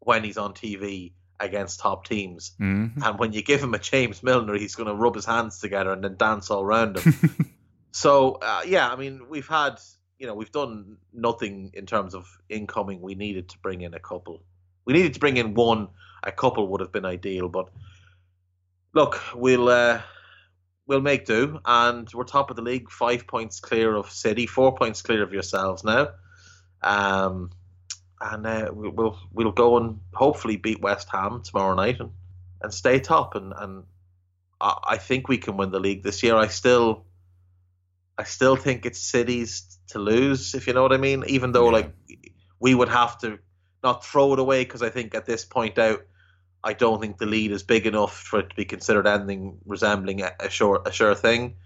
[0.00, 2.52] when he's on TV against top teams.
[2.60, 3.02] Mhm.
[3.02, 5.92] And when you give him a James Milner, he's going to rub his hands together
[5.92, 7.14] and then dance all around him.
[7.92, 9.80] so uh, yeah, I mean, we've had
[10.18, 13.00] you know we've done nothing in terms of incoming.
[13.00, 14.42] We needed to bring in a couple.
[14.84, 15.88] We needed to bring in one.
[16.22, 17.70] A couple would have been ideal, but
[18.92, 20.02] look, we'll uh,
[20.86, 24.74] we'll make do, and we're top of the league, five points clear of City, four
[24.74, 26.08] points clear of yourselves now.
[26.82, 27.50] Um,
[28.20, 32.10] and uh, we- we'll we'll go and hopefully beat West Ham tomorrow night and,
[32.62, 33.34] and stay top.
[33.34, 33.84] And, and
[34.60, 36.36] I, I think we can win the league this year.
[36.36, 37.04] I still
[38.18, 41.24] I still think it's City's to lose, if you know what I mean.
[41.26, 41.72] Even though Yeah.
[41.72, 41.92] like
[42.58, 43.38] we would have to
[43.82, 46.00] not throw it away because I think at this point out,
[46.62, 50.20] I don't think the lead is big enough for it to be considered anything resembling
[50.20, 51.56] a, a sure a sure thing.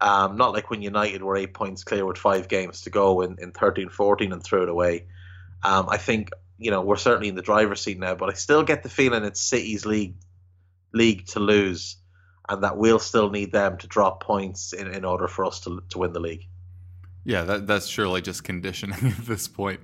[0.00, 3.38] Um, not like when United were eight points clear with five games to go in,
[3.40, 5.06] in 13 14 and threw it away.
[5.64, 8.62] Um, I think, you know, we're certainly in the driver's seat now, but I still
[8.62, 10.14] get the feeling it's City's league
[10.92, 11.96] league to lose
[12.48, 15.82] and that we'll still need them to drop points in, in order for us to,
[15.90, 16.46] to win the league.
[17.24, 19.80] Yeah, that, that's surely just conditioning at this point.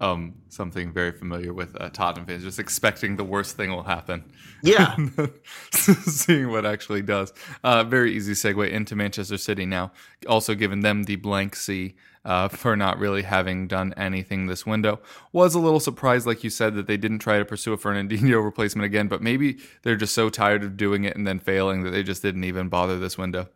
[0.00, 4.24] Um, something very familiar with uh, Tottenham fans, just expecting the worst thing will happen.
[4.62, 4.96] Yeah.
[5.70, 7.32] Seeing what actually does.
[7.62, 9.92] Uh, very easy segue into Manchester City now.
[10.28, 11.94] Also given them the blank C
[12.24, 15.00] uh, for not really having done anything this window.
[15.32, 18.42] Was a little surprised, like you said, that they didn't try to pursue a Fernandinho
[18.44, 21.90] replacement again, but maybe they're just so tired of doing it and then failing that
[21.90, 23.48] they just didn't even bother this window.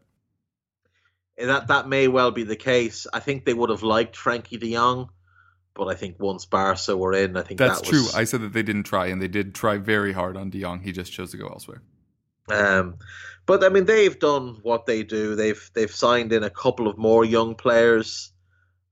[1.39, 3.07] that that may well be the case.
[3.13, 5.09] I think they would have liked Frenkie De Jong,
[5.75, 8.05] But I think once Barca were in, I think That's that true.
[8.15, 10.81] I said that they didn't try, and they did try very hard on De Jong.
[10.81, 11.83] He just chose to go elsewhere.
[12.51, 12.97] Um,
[13.47, 15.35] but I mean, they've done what they do.
[15.35, 18.33] They've they've signed in a couple of more young players,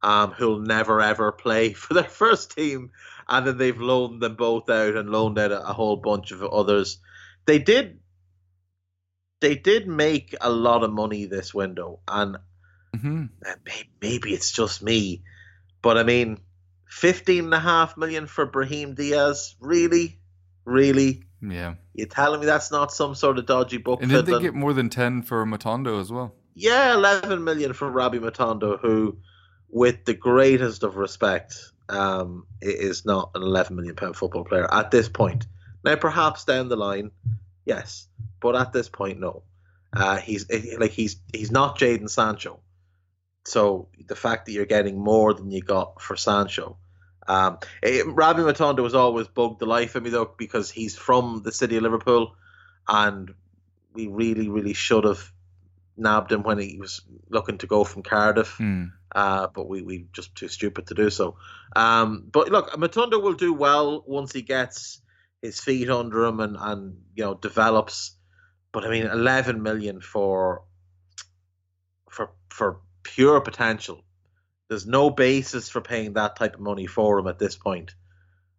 [0.02, 2.90] um, who'll never ever play for their first team,
[3.28, 6.42] and then they've loaned them both out and loaned out a, a whole bunch of
[6.42, 6.98] others.
[7.46, 8.00] They did.
[9.40, 12.38] They did make a lot of money this window, and
[12.96, 13.24] mm-hmm.
[13.46, 13.54] uh,
[14.00, 15.22] maybe it's just me,
[15.82, 16.38] but I mean,
[16.88, 20.18] fifteen and a half million for Brahim Diaz, really,
[20.64, 21.22] really.
[21.42, 21.74] Yeah.
[21.94, 24.72] you're telling me that's not some sort of dodgy book And did they get more
[24.72, 26.34] than 10 for Matondo as well?
[26.54, 29.18] Yeah, 11 million for Rabbi Matondo, who,
[29.68, 34.90] with the greatest of respect, um, is not an 11 million pound football player at
[34.90, 35.46] this point.
[35.84, 37.12] Now, perhaps down the line,
[37.64, 38.08] yes,
[38.40, 39.42] but at this point, no.
[39.92, 42.60] Uh, he's eh, like he's he's not Jadon Sancho,
[43.44, 46.76] so the fact that you're getting more than you got for Sancho.
[47.28, 51.42] Um, eh, Rabbi Matondo has always bugged the life of me though because he's from
[51.44, 52.34] the city of Liverpool,
[52.86, 53.32] and
[53.94, 55.32] we really, really should have
[55.96, 58.84] nabbed him when he was looking to go from Cardiff, Hmm.
[59.14, 61.36] uh, but we we just too stupid to do so.
[61.74, 65.00] Um, but look, Matondo will do well once he gets
[65.42, 68.16] his feet under him and and you know develops.
[68.72, 70.62] But I mean, eleven million for
[72.10, 74.04] for for pure potential.
[74.68, 77.94] There's no basis for paying that type of money for him at this point.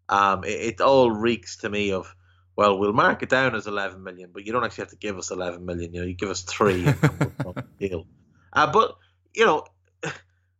[0.09, 2.15] Um, it, it all reeks to me of
[2.57, 5.17] well, we'll mark it down as 11 million, but you don't actually have to give
[5.17, 5.93] us 11 million.
[5.93, 8.07] You know, you give us three and we'll done the deal.
[8.51, 8.97] Uh, but
[9.35, 9.63] you know,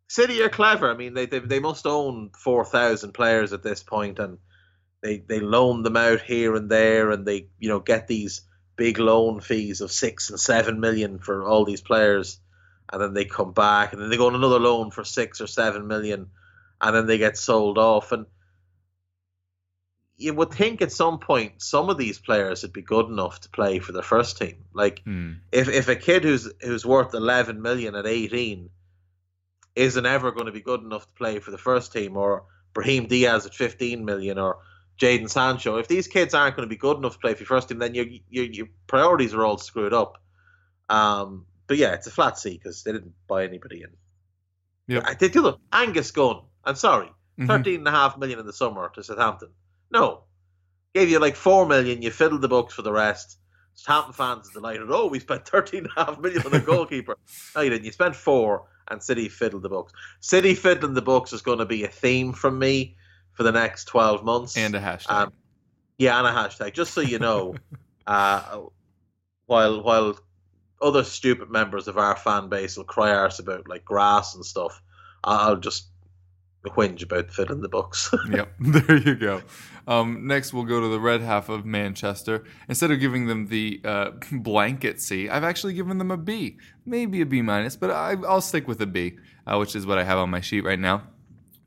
[0.08, 0.92] City are clever.
[0.92, 4.38] I mean, they they, they must own 4,000 players at this point, and
[5.02, 8.42] they they loan them out here and there, and they you know get these
[8.76, 12.40] big loan fees of six and seven million for all these players,
[12.94, 15.48] and then they come back, and then they go on another loan for six or
[15.48, 16.28] seven million,
[16.80, 18.28] and then they get sold off, and
[20.20, 23.50] you would think at some point some of these players would be good enough to
[23.50, 24.66] play for the first team.
[24.74, 25.34] Like Hmm.
[25.52, 28.70] if if a kid who's who's worth eleven million at eighteen
[29.76, 33.06] isn't ever going to be good enough to play for the first team, or Brahim
[33.08, 34.58] Diaz at fifteen million, or
[35.00, 37.48] Jadon Sancho, if these kids aren't going to be good enough to play for your
[37.48, 40.18] first team, then your your your priorities are all screwed up.
[40.90, 43.90] Um, but yeah, it's a flat C because they didn't buy anybody in.
[44.88, 45.04] Yep.
[45.06, 46.42] I did the Angus Gunn.
[46.64, 47.46] I'm sorry, Mhm.
[47.48, 49.50] thirteen and a half million in the summer to Southampton.
[49.92, 50.24] No,
[50.94, 52.02] gave you like four million.
[52.02, 53.38] You fiddled the books for the rest.
[53.74, 54.88] Southampton fans are delighted.
[54.90, 57.18] Oh, we spent thirteen and a half million on a goalkeeper.
[57.56, 57.86] no, you didn't.
[57.86, 59.94] You spent four, and City fiddled the books.
[60.20, 62.96] City fiddling the books is going to be a theme from me
[63.34, 64.58] for the next twelve months.
[64.58, 65.12] And a hashtag.
[65.12, 65.34] Um,
[65.98, 66.74] yeah, and a hashtag.
[66.74, 67.56] Just so you know,
[68.08, 68.62] uh,
[69.46, 70.20] while while
[70.82, 74.82] other stupid members of our fan base will cry arse about like grass and stuff,
[75.24, 75.88] I'll just
[76.70, 78.14] whinge about fiddling the books.
[78.32, 79.42] yep, there you go.
[79.88, 82.44] Um, next, we'll go to the red half of Manchester.
[82.68, 87.22] Instead of giving them the uh, blanket C, I've actually given them a B, maybe
[87.22, 90.04] a B minus, but I, I'll stick with a B, uh, which is what I
[90.04, 91.04] have on my sheet right now.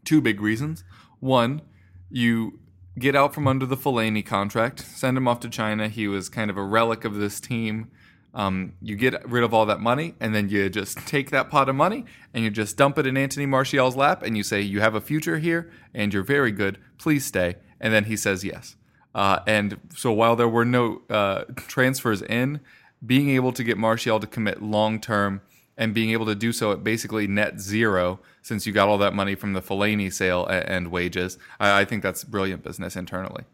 [0.04, 0.84] Two big reasons.
[1.20, 1.62] One,
[2.10, 2.60] you
[2.98, 5.88] get out from under the Fellaini contract, send him off to China.
[5.88, 7.90] He was kind of a relic of this team.
[8.32, 11.68] Um, you get rid of all that money, and then you just take that pot
[11.68, 14.80] of money and you just dump it in Anthony Martial's lap, and you say, "You
[14.80, 16.78] have a future here, and you're very good.
[16.98, 18.76] Please stay." And then he says yes.
[19.14, 22.60] Uh, and so while there were no uh, transfers in,
[23.04, 25.40] being able to get Martial to commit long term
[25.76, 29.14] and being able to do so at basically net zero, since you got all that
[29.14, 33.44] money from the Fellaini sale and wages, I, I think that's brilliant business internally.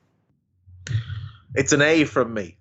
[1.54, 2.58] it's an A from me,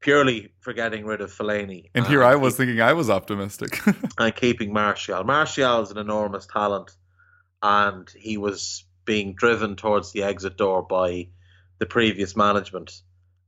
[0.00, 1.90] purely for getting rid of Fellaini.
[1.94, 3.80] And here and I was thinking I was optimistic.
[4.18, 5.24] and keeping Martial.
[5.24, 6.92] Martial is an enormous talent,
[7.62, 11.28] and he was being driven towards the exit door by
[11.78, 13.00] the previous management.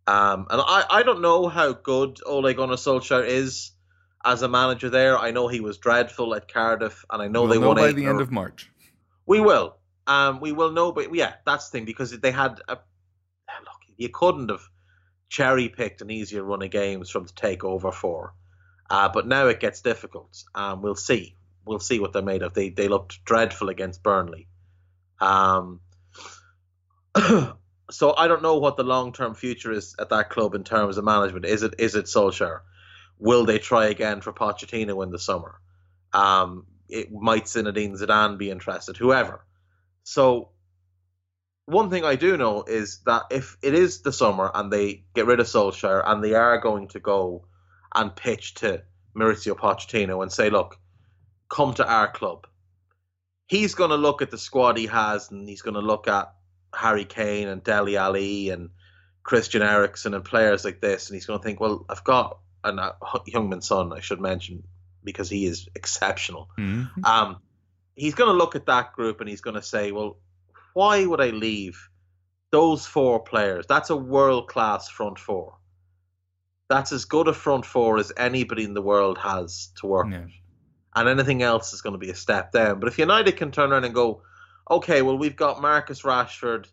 [0.06, 3.72] Um, and I, I don't know how good Ole Gunnar Solskjaer is
[4.24, 5.18] as a manager there.
[5.18, 7.92] I know he was dreadful at Cardiff, and I know we'll they know won by
[7.92, 8.70] the end of March.
[9.26, 9.76] We will.
[10.06, 13.82] Um, we will know, but yeah, that's the thing because they had a look.
[13.98, 14.66] You couldn't have
[15.28, 18.34] cherry picked an easier run of games from to take over for,
[18.90, 20.42] uh, but now it gets difficult.
[20.54, 21.36] Um, we'll see.
[21.64, 22.54] We'll see what they're made of.
[22.54, 24.48] They they looked dreadful against Burnley.
[25.20, 25.80] Um,
[27.90, 30.98] so I don't know what the long term future is at that club in terms
[30.98, 31.44] of management.
[31.44, 32.60] Is it is it Solskjaer?
[33.18, 35.60] Will they try again for Pochettino in the summer?
[36.12, 38.96] Um, it might Zinedine Zidane be interested?
[38.96, 39.44] Whoever.
[40.04, 40.50] So
[41.68, 45.26] one thing I do know is that if it is the summer and they get
[45.26, 47.44] rid of Solskjaer and they are going to go
[47.94, 48.82] and pitch to
[49.14, 50.78] Mauricio Pochettino and say, look,
[51.50, 52.46] come to our club.
[53.46, 56.32] he's going to look at the squad he has, and he's going to look at
[56.74, 58.70] Harry Kane and Dele Alli and
[59.22, 62.92] Christian Eriksen and players like this, and he's going to think, well, I've got uh,
[63.02, 64.64] Heung-min Son, I should mention,
[65.04, 66.48] because he is exceptional.
[66.58, 67.04] Mhm.
[67.04, 67.40] Um,
[67.94, 70.18] he's going to look at that group and he's going to say, well,
[70.78, 71.76] why would I leave
[72.52, 73.66] those four players?
[73.68, 75.56] That's a world class front four.
[76.68, 80.20] That's as good a front four as anybody in the world has to work Yeah.
[80.20, 80.30] with.
[80.94, 82.78] And anything else is going to be a step down.
[82.78, 84.22] But if United can turn around and go,
[84.70, 86.68] okay, well, we've got Marcus Rashford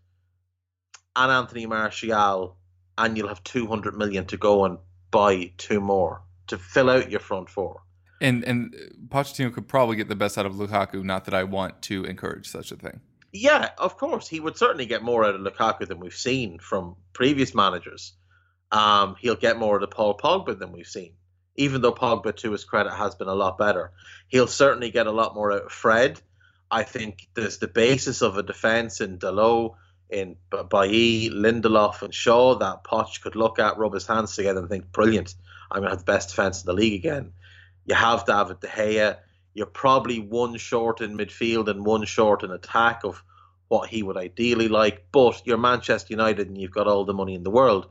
[1.15, 2.57] and Anthony Martial,
[2.99, 4.77] and you'll have 200 million to go and
[5.09, 7.81] buy two more to fill out your front four.
[8.21, 8.75] And and
[9.09, 11.03] Pochettino could probably get the best out of Lukaku.
[11.03, 13.01] Not that I want to encourage such a thing.
[13.37, 14.29] Yeah, of course.
[14.29, 18.13] He would certainly get more out of Lukaku than we've seen from previous managers.
[18.71, 21.15] Um, he'll get more out of Paul Pogba than we've seen.
[21.57, 23.91] Even though Pogba, to his credit, has been a lot better.
[24.29, 26.21] He'll certainly get a lot more out of Fred.
[26.71, 29.75] I think there's the basis of a defence in Dalot,
[30.09, 34.69] in Bailly, Lindelof, and Shaw that Poch could look at, rub his hands together, and
[34.69, 35.35] think, brilliant,
[35.69, 37.33] I'm going to have the best defence in the league again.
[37.85, 39.17] You have David De Gea.
[39.55, 43.23] You're probably one short in midfield and one short in attack of
[43.69, 45.07] what he would ideally like.
[45.11, 47.87] But you're Manchester United and you've got all the money in the world.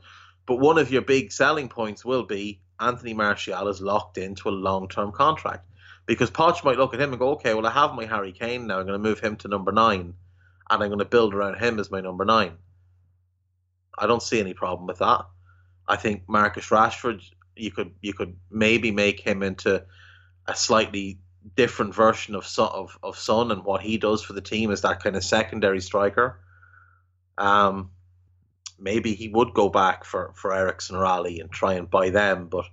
[0.47, 4.51] But one of your big selling points will be Anthony Martial is locked into a
[4.51, 5.67] long term contract.
[6.07, 8.67] Because Poch might look at him and go, okay, well, I have my Harry Kane
[8.67, 8.79] now.
[8.79, 10.15] I'm going to move him to number nine
[10.71, 12.59] and I'm going to build around him as my number nine.
[13.99, 15.23] I don't see any problem with that.
[15.89, 17.23] I think Marcus Rashford,
[17.57, 19.85] you could you could maybe make him into
[20.47, 21.21] a slightly
[21.57, 24.83] different version of Son, of, of Son and what he does for the team as
[24.83, 26.41] that kind of secondary striker.
[27.37, 27.91] Um,
[28.79, 32.49] maybe he would go back for for Eriksen or Alli and try and buy them,
[32.49, 32.65] but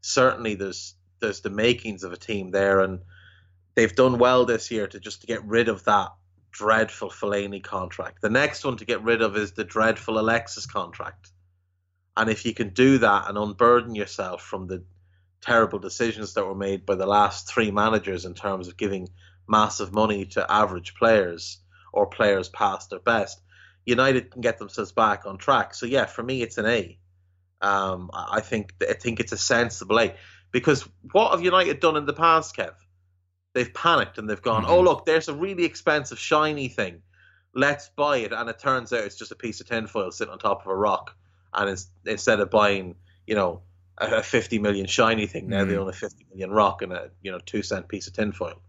[0.00, 3.00] certainly there's there's the makings of a team there, and
[3.74, 6.10] they've done well this year to just to get rid of that
[6.50, 8.20] dreadful Fellaini contract.
[8.20, 11.30] The next one to get rid of is the dreadful Alexis contract.
[12.16, 14.84] And if you can do that and unburden yourself from the
[15.42, 19.08] terrible decisions that were made by the last three managers in terms of giving
[19.48, 21.58] massive money to average players
[21.92, 23.40] or players past their best,
[23.84, 25.74] United can get themselves back on track.
[25.74, 26.98] So yeah, for me, it's an A.
[27.60, 30.14] Um, I think I think it's a sensible A
[30.50, 32.74] because what have United done in the past, Kev?
[33.54, 37.02] They've panicked and they've gone, oh look, there's a really expensive shiny thing.
[37.54, 40.38] Let's buy it, and it turns out it's just a piece of tinfoil sitting on
[40.38, 41.14] top of a rock.
[41.52, 42.94] And instead of buying,
[43.26, 43.60] you know,
[43.98, 45.78] a, a 50 million shiny thing, now they Mhm.
[45.78, 48.60] own a 50 million rock and a you know two cent piece of tinfoil.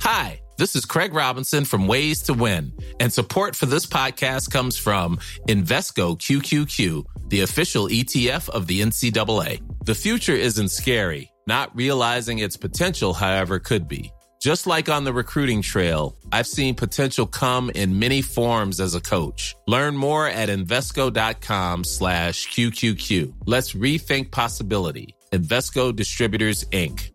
[0.00, 4.76] Hi, this is Craig Robinson from Ways to Win, and support for this podcast comes
[4.78, 9.60] from Invesco QQQ, the official ETF of the NCAA.
[9.84, 11.30] The future isn't scary.
[11.48, 14.10] Not realizing its potential, however, could be.
[14.46, 19.00] Just like on the recruiting trail, I've seen potential come in many forms as a
[19.00, 19.56] coach.
[19.66, 23.34] Learn more at Invesco.com slash QQQ.
[23.44, 25.16] Let's rethink possibility.
[25.32, 27.10] Invesco Distributors, Inc.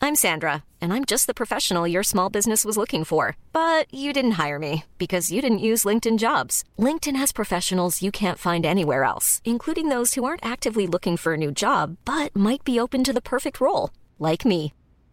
[0.00, 3.36] I'm Sandra, and I'm just the professional your small business was looking for.
[3.52, 6.62] But you didn't hire me because you didn't use LinkedIn jobs.
[6.78, 11.34] LinkedIn has professionals you can't find anywhere else, including those who aren't actively looking for
[11.34, 14.74] a new job but might be open to the perfect role, like me.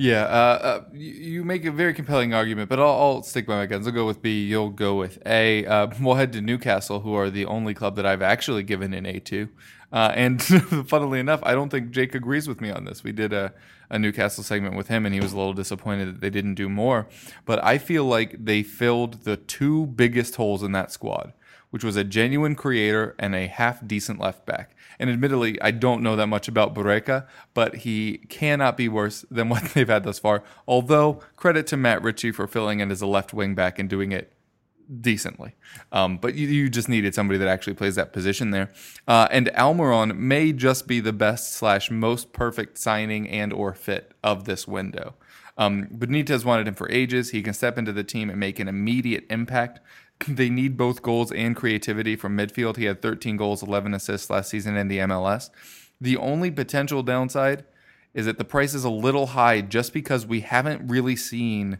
[0.00, 3.66] Yeah, uh, uh, you, make a very compelling argument, but I'll, I'll stick by my
[3.66, 3.86] guns.
[3.86, 4.46] I'll go with B.
[4.46, 5.66] You'll go with A.
[5.66, 9.04] Uh, we'll head to Newcastle, who are the only club that I've actually given an
[9.04, 9.50] A to.
[9.92, 10.42] Uh, and
[10.88, 13.04] funnily enough, I don't think Jake agrees with me on this.
[13.04, 13.52] We did a,
[13.90, 16.70] a Newcastle segment with him, and he was a little disappointed that they didn't do
[16.70, 17.06] more.
[17.44, 21.34] But I feel like they filled the two biggest holes in that squad,
[21.68, 24.74] which was a genuine creator and a half decent left back.
[25.00, 29.48] And admittedly, I don't know that much about Barreca, but he cannot be worse than
[29.48, 30.44] what they've had thus far.
[30.68, 34.12] Although, credit to Matt Ritchie for filling in as a left wing back and doing
[34.12, 34.32] it
[35.00, 35.54] decently.
[35.90, 38.70] Um, but you, you just needed somebody that actually plays that position there.
[39.08, 44.12] Uh, and Almiron may just be the best slash most perfect signing and or fit
[44.22, 45.14] of this window.
[45.56, 47.30] Um, Benitez wanted him for ages.
[47.30, 49.80] He can step into the team and make an immediate impact.
[50.28, 52.76] They need both goals and creativity from midfield.
[52.76, 55.50] He had 13 goals, 11 assists last season in the MLS.
[56.00, 57.64] The only potential downside
[58.14, 61.78] is that the price is a little high just because we haven't really seen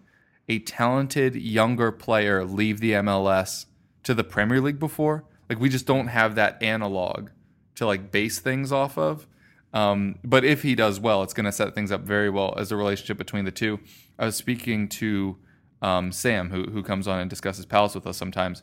[0.49, 3.67] a talented younger player leave the MLS
[4.03, 5.25] to the Premier League before.
[5.49, 7.31] Like we just don't have that analog
[7.77, 9.27] to like base things off of.
[9.73, 12.73] Um, but if he does well, it's going to set things up very well as
[12.73, 13.79] a relationship between the two.
[14.19, 15.37] I was speaking to
[15.83, 18.63] um, Sam, who who comes on and discusses Palace with us sometimes,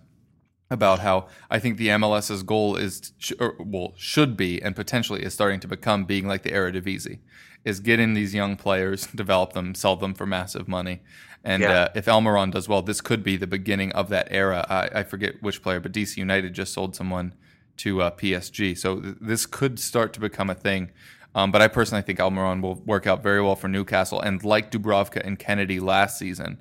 [0.70, 5.24] about how I think the MLS's goal is, sh- or, well, should be, and potentially
[5.24, 7.20] is starting to become being like the Eredivisie,
[7.64, 11.02] is get in these young players, develop them, sell them for massive money.
[11.44, 11.72] And Yeah.
[11.84, 14.66] uh, if Almiron does well, this could be the beginning of that era.
[14.70, 17.34] I, I forget which player, but DC United just sold someone
[17.78, 20.92] to uh, PSG, so th- this could start to become a thing.
[21.36, 24.72] Um, but I personally think Almiron will work out very well for Newcastle, and like
[24.72, 26.58] Dubravka and Kennedy last season,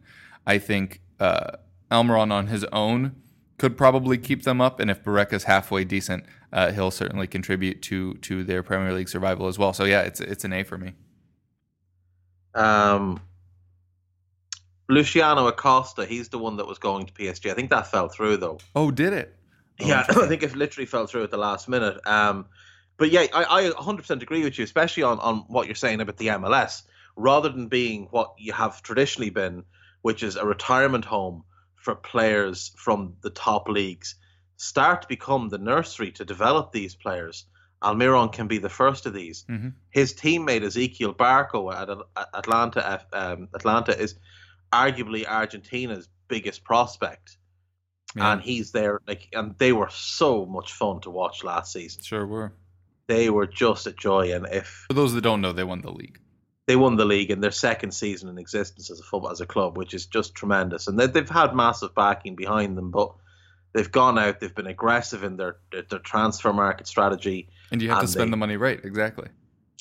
[0.46, 1.52] I think uh,
[1.90, 3.16] Almiron on his own
[3.58, 8.14] could probably keep them up, and if Barreca's halfway decent, uh, he'll certainly contribute to
[8.14, 9.72] to their Premier League survival as well.
[9.72, 10.92] So yeah, it's it's an A for me.
[12.54, 13.20] Um,
[14.88, 17.50] Luciano Acosta, he's the one that was going to PSG.
[17.50, 18.58] I think that fell through though.
[18.74, 19.36] Oh, did it?
[19.80, 20.04] Oh, yeah.
[20.08, 21.98] I think it literally fell through at the last minute.
[22.06, 22.46] Um,
[22.96, 26.16] but yeah, I, I 100% agree with you, especially on, on what you're saying about
[26.16, 26.82] the MLS.
[27.16, 29.64] Rather than being what you have traditionally been,
[30.06, 31.42] which is a retirement home
[31.84, 34.14] for players from the top leagues,
[34.56, 37.36] start to become the nursery to develop these players.
[37.82, 39.38] Almiron can be the first of these.
[39.48, 39.72] Mhm.
[39.90, 42.80] His teammate Ezequiel Barco at at Atlanta,
[43.12, 44.14] um, Atlanta is
[44.72, 47.26] arguably Argentina's biggest prospect
[48.14, 52.00] Yeah, and he's there like and they were so much fun to watch last season
[52.02, 52.48] sure were.
[53.12, 55.92] they were just a joy and if For those that don't know, they won the
[56.02, 56.18] league.
[56.66, 59.46] They won the league in their second season in existence as a football as a
[59.46, 60.88] club which is just tremendous.
[60.88, 63.14] And they, they've had massive backing behind them but
[63.72, 67.48] they've gone out they've been aggressive in their their, their transfer market strategy.
[67.70, 69.28] And you have to spend they- the money right, exactly.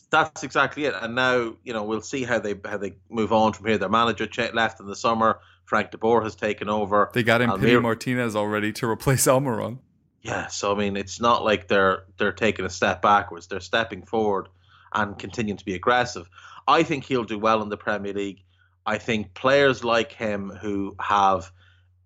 [0.10, 0.94] that's exactly it.
[1.00, 3.78] And now you know we'll see how they how they move on from here.
[3.78, 5.40] Their manager left in the summer.
[5.66, 7.10] Frank de Boer has taken over.
[7.12, 9.80] They got in Almir- Martinez already to replace Almiron.
[10.22, 14.04] Yeah, so I mean, it's not like they're they're taking a step backwards; they're stepping
[14.04, 14.48] forward
[14.94, 16.28] and continuing to be aggressive.
[16.68, 18.44] I think he'll do well in the Premier League.
[18.86, 21.52] I think players like him who have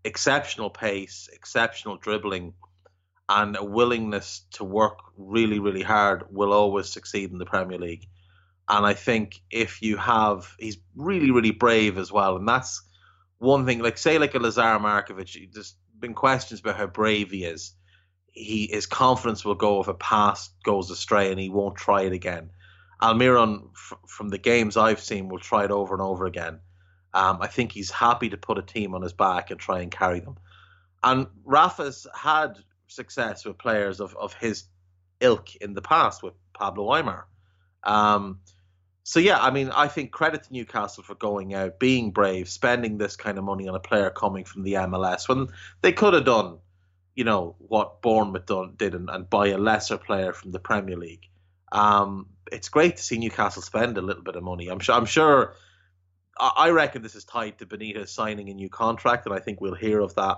[0.04, 2.54] exceptional pace, exceptional dribbling,
[3.28, 8.08] and a willingness to work really, really hard will always succeed in the Premier League.
[8.68, 12.82] And I think if you have, he's really, really brave as well, and that's
[13.40, 13.80] one thing.
[13.80, 17.74] Like say, like a Lazar Markovic, there's been questions about how brave he is
[18.40, 22.14] he his confidence will go if a pass goes astray and he won't try it
[22.14, 22.50] again.
[23.02, 26.60] Almiron, f- from the games I've seen, will try it over and over again.
[27.14, 29.92] Um, I think he's happy to put a team on his back and try and
[29.92, 30.38] carry them.
[31.04, 34.66] And Rafa's had success with players of, of his
[35.22, 37.24] ilk in the past with Pablo Aimar.
[37.84, 38.40] Um,
[39.04, 42.98] so yeah, I mean, I think credit to Newcastle for going out, being brave, spending
[42.98, 45.48] this kind of money on a player coming from the MLS when
[45.82, 46.60] they could have done
[47.20, 50.96] you know what Bournemouth done, did and, and buy a lesser player from the Premier
[50.96, 51.28] League.
[51.72, 54.68] Um, it's great to see Newcastle spend a little bit of money.
[54.68, 54.96] I'm sure.
[54.96, 55.56] I'm sure.
[56.40, 59.76] I reckon this is tied to Benitez signing a new contract, and I think we'll
[59.76, 60.38] hear of that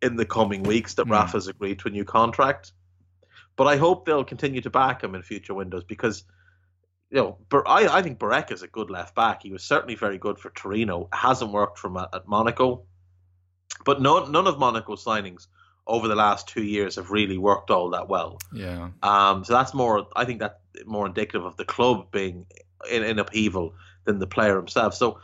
[0.00, 0.94] in the coming weeks.
[0.94, 1.12] That Hmm.
[1.12, 2.72] Rafa's agreed to a new contract,
[3.56, 6.24] but I hope they'll continue to back him in future windows because.
[7.08, 9.44] You know, I, I think Barek is a good left back.
[9.44, 11.08] He was certainly very good for Torino.
[11.12, 12.82] Hasn't worked from at, at Monaco,
[13.84, 15.46] but no, none of Monaco's signings
[15.86, 18.38] over the last two years have really worked all that well.
[18.52, 18.90] Yeah.
[19.02, 22.46] Um, so that's more, I think that's more indicative of the club being
[22.90, 23.74] in, in upheaval
[24.04, 24.94] than the player himself.
[24.94, 25.20] So,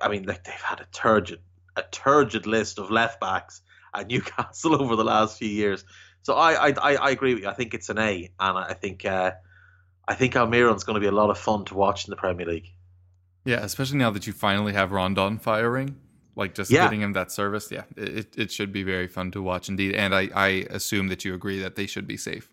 [0.00, 1.40] I mean, like they've had a turgid,
[1.76, 3.62] a turgid list of left backs
[3.94, 5.84] at Newcastle over the last few years.
[6.22, 7.48] So I, I, I, agree with you.
[7.48, 9.32] I think it's an A, and I think, uh,
[10.06, 12.46] I think Almiron's going to be a lot of fun to watch in the Premier
[12.46, 12.68] League.
[13.44, 15.96] Yeah, especially now that you finally have Rondon firing,
[16.40, 16.84] like just Yeah.
[16.86, 17.70] getting him that service.
[17.70, 19.94] Yeah, it, it should be very fun to watch indeed.
[19.94, 22.50] And I, I assume that you agree that they should be safe.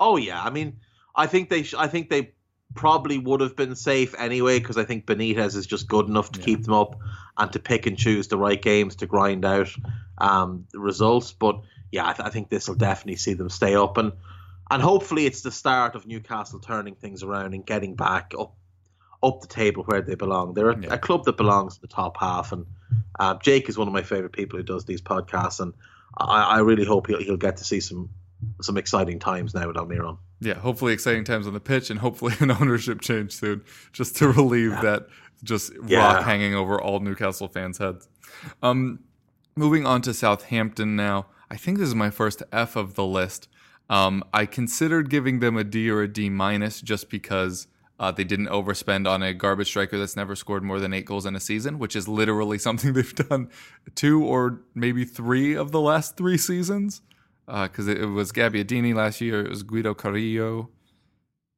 [0.00, 0.78] Oh yeah, I mean,
[1.14, 2.32] I think they, sh- I think they
[2.74, 6.38] probably would have been safe anyway because I think Benitez is just good enough to
[6.40, 6.44] Yeah.
[6.46, 6.98] keep them up
[7.38, 9.68] and to pick and choose the right games to grind out
[10.18, 11.32] um, the results.
[11.32, 11.60] But
[11.92, 14.12] yeah, I, th- I think this will definitely see them stay up and
[14.70, 18.54] and hopefully it's the start of Newcastle turning things around and getting back up
[19.26, 20.54] up the table where they belong.
[20.54, 20.94] They're a, Yeah.
[20.94, 22.66] a club that belongs in the top half, and
[23.18, 25.72] uh, Jake is one of my favorite people who does these podcasts, and
[26.16, 28.10] I, I really hope he'll, he'll get to see some
[28.60, 30.18] some exciting times now with Almiron.
[30.40, 33.62] Yeah, hopefully exciting times on the pitch and hopefully an ownership change soon,
[33.92, 35.06] just to relieve that
[35.42, 35.98] just Yeah.
[36.16, 38.08] rock hanging over all Newcastle fans' heads.
[38.62, 39.00] Um,
[39.56, 41.26] moving on to Southampton now.
[41.50, 43.48] I think this is my first F of the list.
[43.88, 47.68] Um, I considered giving them a D or a D minus just because
[47.98, 51.24] uh, they didn't overspend on a garbage striker that's never scored more than eight goals
[51.24, 53.48] in a season, which is literally something they've done
[53.94, 57.00] two or maybe three of the last three seasons.
[57.46, 59.44] because it, it was Gabbiadini last year.
[59.44, 60.70] It was Guido Carrillo.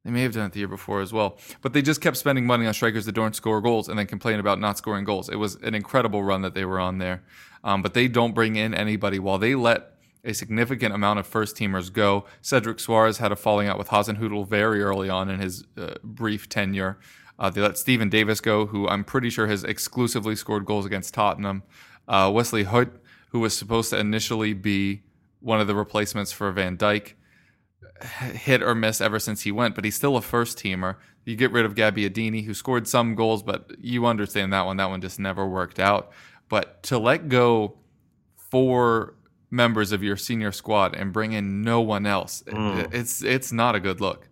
[0.05, 1.37] They may have done it the year before as well.
[1.61, 4.39] But they just kept spending money on strikers that don't score goals and then complain
[4.39, 5.27] about not scoring goals.
[5.29, 7.23] It was an incredible run that they were on there.
[7.65, 11.55] Um, but they don't bring in anybody while they let a significant amount of first
[11.55, 12.25] teamers go.
[12.41, 16.49] Cedric Soares had a falling out with Hasenhüttl very early on in his uh, brief
[16.49, 16.99] tenure.
[17.37, 21.13] Uh, they let Steven Davis go, who I'm pretty sure has exclusively scored goals against
[21.13, 21.63] Tottenham.
[22.07, 22.91] Uh, Wesley Hoedt,
[23.29, 25.03] who was supposed to initially be
[25.39, 27.13] one of the replacements for Van Dijk,
[28.33, 30.95] hit or miss ever since he went, but he's still a first teamer.
[31.25, 34.77] You get rid of Gabbiadini, who scored some goals, but you understand that one.
[34.77, 36.11] That one just never worked out.
[36.49, 37.77] But to let go
[38.49, 39.15] four
[39.51, 42.93] members of your senior squad and bring in no one else, Mm.
[42.93, 44.27] it's it's not a good look.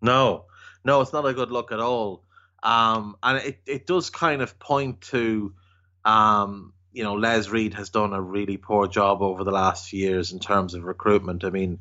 [0.00, 0.44] No,
[0.84, 2.22] no, it's not a good look at all.
[2.62, 5.52] Um, and it, it does kind of point to,
[6.04, 10.00] um, you know, Les Reed has done a really poor job over the last few
[10.08, 11.44] years in terms of recruitment.
[11.44, 11.78] I mean,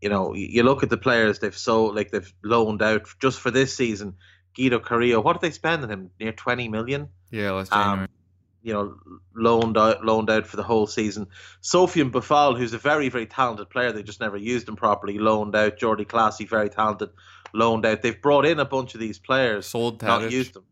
[0.00, 3.50] you know, you look at the players they've sold, like they've loaned out just for
[3.50, 4.14] this season.
[4.56, 6.10] Guido Carrillo, what did they spend on him?
[6.18, 7.08] Near 20 million?
[7.30, 8.08] Yeah, last Um, January.
[8.62, 8.94] You know,
[9.34, 11.28] loaned out, loaned out for the whole season.
[11.62, 15.56] Sofiane Boufal, who's a very, very talented player, they just never used him properly, loaned
[15.56, 15.78] out.
[15.78, 17.10] Jordy Clasie, very talented,
[17.54, 18.02] loaned out.
[18.02, 20.30] They've brought in a bunch of these players, Sold not Tadic.
[20.30, 20.64] used them.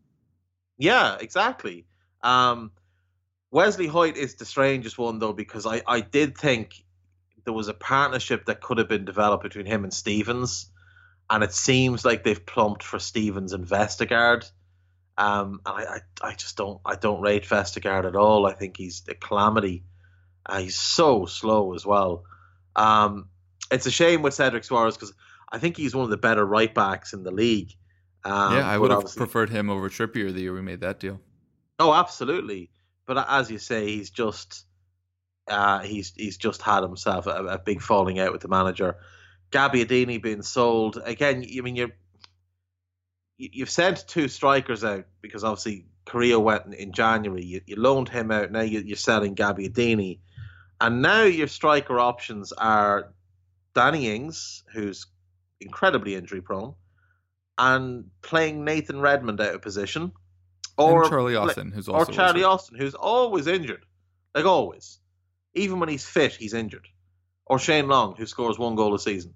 [0.77, 1.85] Yeah, exactly.
[2.21, 2.71] Um,
[3.51, 6.83] Wesley Hoedt is the strangest one though because I, I did think
[7.45, 10.69] there was a partnership that could have been developed between him and Stevens,
[11.29, 14.49] and it seems like they've plumped for Stevens and Vestergaard.
[15.19, 18.45] Um, and I, I, I just don't I don't rate Vestergaard at all.
[18.47, 19.83] I think he's a calamity.
[20.45, 22.23] Uh, he's so slow as well.
[22.75, 23.27] Um,
[23.69, 25.13] it's a shame with Cedric Soares because
[25.51, 27.73] I think he's one of the better right backs in the league.
[28.23, 31.19] Um, yeah, I would have preferred him over Trippier the year we made that deal.
[31.79, 32.71] Oh, absolutely.
[33.05, 34.65] But as you say, he's just
[35.49, 38.95] uh, he's he's just had himself a, a big falling out with the manager.
[39.51, 41.43] Gabbiadini being sold again.
[41.43, 41.93] I mean, you're you-
[43.39, 47.43] you've sent two strikers out because obviously Korea went in, January.
[47.43, 48.51] You, you loaned him out.
[48.51, 50.19] Now you, you're selling Gabbiadini,
[50.81, 53.13] and now your striker options are
[53.73, 55.07] Danny Ings, who's
[55.61, 56.75] incredibly injury prone,
[57.57, 60.11] and playing Nathan Redmond out of position,
[60.77, 62.45] or and Charlie Austin, who's or Charlie injured.
[62.45, 63.85] Austin, who's always injured,
[64.35, 64.99] like always.
[65.55, 66.87] Even when he's fit, he's injured.
[67.45, 69.33] Or Shane Long, who scores one goal a season.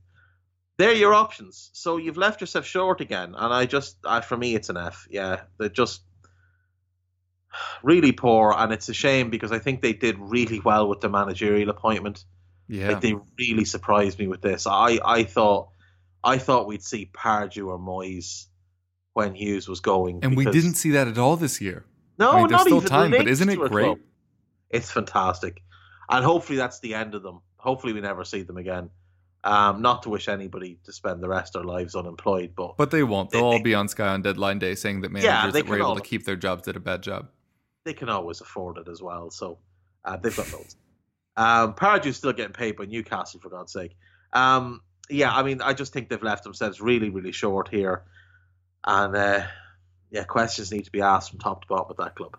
[0.77, 1.69] They're your options.
[1.73, 3.35] So you've left yourself short again.
[3.37, 5.07] And I just, I, for me, it's an F.
[5.09, 6.01] Yeah, they're just
[7.83, 8.53] really poor.
[8.57, 12.25] And it's a shame because I think they did really well with the managerial appointment.
[12.67, 14.65] Yeah, Like they really surprised me with this.
[14.65, 15.69] I, I thought,
[16.23, 18.47] I thought we'd see Pardew or Moyes
[19.13, 20.23] when Hughes was going.
[20.23, 21.85] and we didn't see that at all this year.
[22.17, 23.69] no, I mean, there's not still even time, but isn't it great?
[23.69, 23.99] club.
[24.69, 25.61] It's fantastic,
[26.09, 27.41] and hopefully that's the end of them.
[27.57, 28.89] Hopefully we never see them again.
[29.45, 32.91] Um, not to wish anybody to spend the rest of their lives unemployed, but, But
[32.91, 33.29] they won't.
[33.29, 35.75] They'll They- all be on Sky on deadline day saying that managers Yeah, that were
[35.75, 37.27] able all- to keep their jobs did a bad job.
[37.85, 39.29] they can always afford it as well.
[39.29, 39.57] So
[40.05, 40.77] uh, they've got loads.
[41.35, 43.97] Um, Pardew's still getting paid by Newcastle for God's sake.
[44.31, 44.79] Um,
[45.09, 48.03] yeah, I mean, I just think they've left themselves really, really short here,
[48.85, 49.45] and uh,
[50.11, 52.37] yeah, questions need to be asked from top to bottom with that club.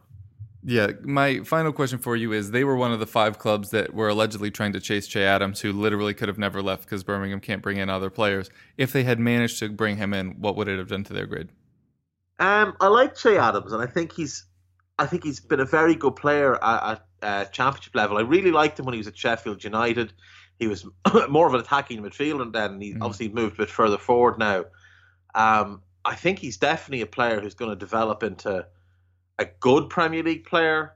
[0.66, 3.92] Yeah, my final question for you is they were one of the five clubs that
[3.92, 7.40] were allegedly trying to chase Che Adams, who literally could have never left because Birmingham
[7.40, 8.48] can't bring in other players.
[8.78, 11.26] If they had managed to bring him in, what would it have done to their
[11.26, 11.50] grade?
[12.38, 14.44] Um, I like Che Adams, and I think he's,
[14.98, 18.18] I think he's been a very good player at, at uh, championship level.
[18.18, 20.12] I really liked him when he was at Sheffield United.
[20.58, 20.84] He was
[21.28, 23.00] more of an attacking midfielder, and then he Mhm.
[23.00, 24.64] obviously moved a bit further forward now.
[25.34, 28.66] Um, I think he's definitely a player who's going to develop into
[29.38, 30.94] a good Premier League player,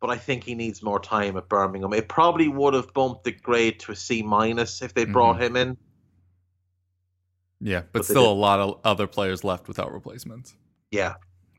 [0.00, 1.92] but I think he needs more time at Birmingham.
[1.92, 5.56] It probably would have bumped the grade to a C minus if they brought him
[5.56, 5.76] in.
[7.60, 10.54] Yeah, but, But still a lot of other players left without replacements.
[10.90, 11.14] Yeah.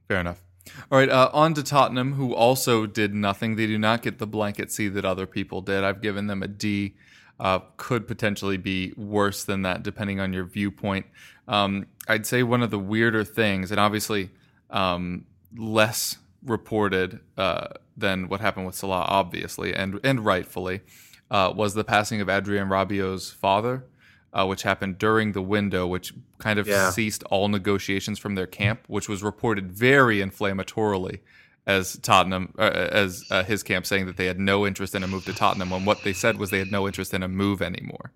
[0.08, 0.44] Fair enough.
[0.92, 3.56] All right, uh, on to Tottenham, who also did nothing.
[3.56, 5.84] They do not get the blanket C that other people did.
[5.84, 6.96] I've given them a D.
[7.40, 11.08] Uh, could potentially be worse than that, depending on your viewpoint.
[11.48, 14.30] Um, I'd say one of the weirder things, and obviously
[14.70, 15.26] um,
[15.56, 20.82] less reported uh, than what happened with Salah, obviously, and and rightfully,
[21.30, 23.86] uh, was the passing of Adrien Rabiot's father,
[24.34, 26.90] uh, which happened during the window, which kind of Yeah.
[26.90, 31.20] ceased all negotiations from their camp, which was reported very inflammatorily
[31.68, 35.08] as Tottenham, uh, as uh, his camp saying that they had no interest in a
[35.08, 37.62] move to Tottenham, when what they said was they had no interest in a move
[37.62, 38.12] anymore,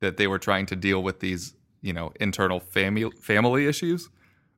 [0.00, 4.08] that they were trying to deal with these, you know, internal family family issues,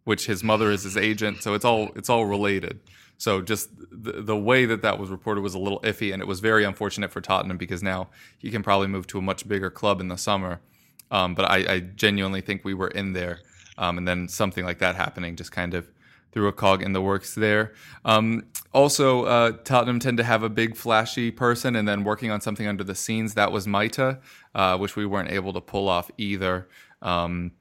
[0.08, 2.80] which his mother is his agent, so it's all it's all related.
[3.18, 6.26] So just the, the way that that was reported was a little iffy, and it
[6.26, 9.68] was very unfortunate for Tottenham because now he can probably move to a much bigger
[9.68, 10.62] club in the summer.
[11.10, 13.40] Um, but I, I, genuinely think we were in there,
[13.76, 15.90] um, and then something like that happening just kind of
[16.32, 17.74] threw a cog in the works there.
[18.06, 22.40] Um, also, uh, Tottenham tend to have a big, flashy person, and then working on
[22.40, 23.34] something under the scenes.
[23.34, 24.20] That was Maita,
[24.54, 26.66] uh, which we weren't able to pull off either.
[27.02, 27.52] Um,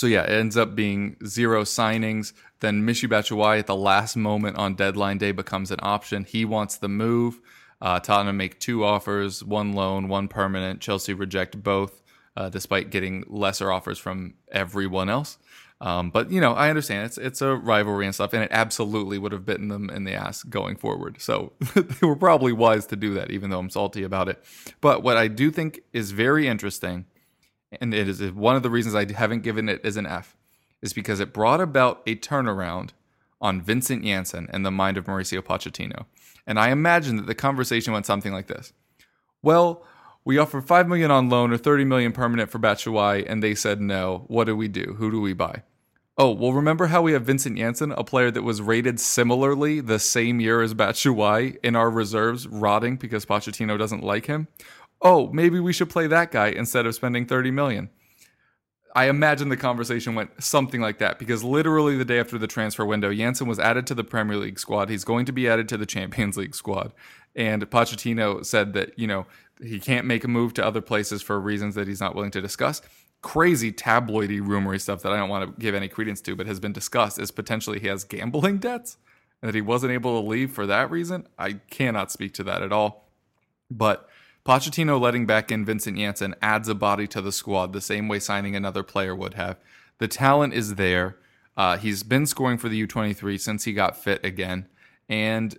[0.00, 2.32] so yeah, it ends up being zero signings.
[2.60, 6.24] Then Michy Batshuayi at the last moment on deadline day becomes an option.
[6.24, 7.38] He wants the move.
[7.82, 10.80] Uh, Tottenham make two offers, one loan, one permanent.
[10.80, 12.00] Chelsea reject both,
[12.34, 15.36] uh, despite getting lesser offers from everyone else.
[15.82, 19.18] Um, but you know, I understand it's it's a rivalry and stuff, and it absolutely
[19.18, 21.20] would have bitten them in the ass going forward.
[21.20, 24.42] So they were probably wise to do that, even though I'm salty about it.
[24.80, 27.04] But what I do think is very interesting,
[27.80, 30.36] and it is one of the reasons I haven't given it as an F,
[30.82, 32.90] is because it brought about a turnaround
[33.40, 36.06] on Vincent Janssen and the mind of Mauricio Pochettino.
[36.46, 38.72] And I imagine that the conversation went something like this:
[39.42, 39.84] Well,
[40.24, 43.80] we offer five million on loan or thirty million permanent for Batshuayi, and they said
[43.80, 44.24] no.
[44.28, 44.94] What do we do?
[44.98, 45.62] Who do we buy?
[46.18, 49.98] Oh, well, remember how we have Vincent Janssen, a player that was rated similarly the
[49.98, 54.46] same year as Batshuayi in our reserves, rotting because Pochettino doesn't like him?
[55.02, 57.90] Oh, maybe we should play that guy instead of spending 30 million.
[58.94, 62.84] I imagine the conversation went something like that because literally the day after the transfer
[62.84, 64.88] window, Janssen was added to the Premier League squad.
[64.88, 66.92] He's going to be added to the Champions League squad.
[67.36, 69.26] And Pochettino said that, you know,
[69.62, 72.40] he can't make a move to other places for reasons that he's not willing to
[72.40, 72.82] discuss
[73.22, 76.60] crazy tabloidy rumory stuff that I don't want to give any credence to, but has
[76.60, 78.96] been discussed is potentially he has gambling debts
[79.42, 81.26] and that he wasn't able to leave for that reason.
[81.38, 83.08] I cannot speak to that at all.
[83.70, 84.08] But
[84.44, 88.18] Pochettino letting back in Vincent Janssen adds a body to the squad the same way
[88.18, 89.58] signing another player would have.
[89.98, 91.16] The talent is there.
[91.56, 94.66] Uh, he's been scoring for the U23 since he got fit again.
[95.08, 95.58] And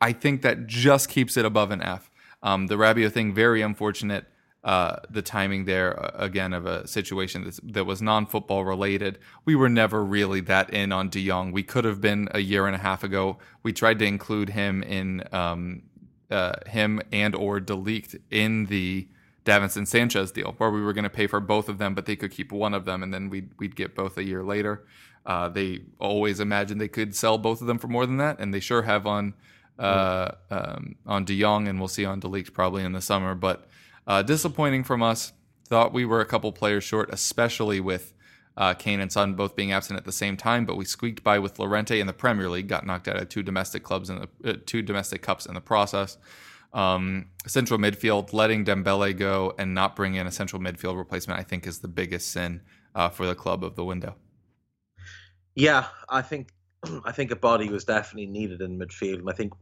[0.00, 2.10] I think that just keeps it above an F.
[2.42, 4.26] Um, the Rabiot thing, very unfortunate
[4.64, 9.18] uh, the timing there uh, again of a situation that was non-football related.
[9.44, 11.52] We were never really that in on De Jong.
[11.52, 13.38] We could have been a year and a half ago.
[13.62, 15.84] We tried to include him in um,
[16.30, 19.08] uh, him and or De Ligt in the
[19.44, 22.16] Davinson Sanchez deal, where we were going to pay for both of them, but they
[22.16, 24.84] could keep one of them, and then we'd we'd get both a year later.
[25.24, 28.52] Uh, they always imagined they could sell both of them for more than that, and
[28.52, 29.34] they sure have on
[29.78, 33.34] uh, um, on De Jong, and we'll see on De Ligt probably in the summer,
[33.34, 33.68] but.
[34.08, 35.34] Uh, disappointing from us.
[35.66, 38.14] Thought we were a couple players short, especially with
[38.58, 40.66] uh, Kane and Son both being absent at the same time.
[40.66, 42.68] But we squeaked by with Llorente in the Premier League.
[42.68, 46.18] Got knocked out of two domestic clubs the uh, two domestic cups in the process.
[46.72, 51.44] Um, central midfield, letting Dembele go and not bring in a central midfield replacement, I
[51.44, 52.60] think, is the biggest sin
[52.94, 54.16] uh, for the club of the window.
[55.54, 56.50] Yeah, I think
[57.04, 59.22] I think a body was definitely needed in midfield.
[59.30, 59.52] I think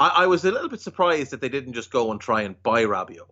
[0.00, 2.60] I, I was a little bit surprised that they didn't just go and try and
[2.64, 3.30] buy Rabiot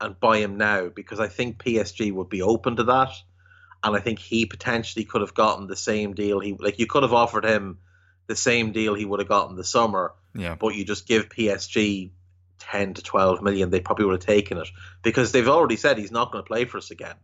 [0.00, 3.10] and buy him now because I think PSG would be open to that,
[3.84, 6.40] and I think he potentially could have gotten the same deal.
[6.40, 7.78] He like you could have offered him
[8.26, 10.14] the same deal he would have gotten the summer.
[10.34, 10.54] Yeah.
[10.54, 12.10] But you just give PSG
[12.58, 14.68] ten to twelve million, they probably would have taken it
[15.02, 17.16] because they've already said he's not going to play for us again.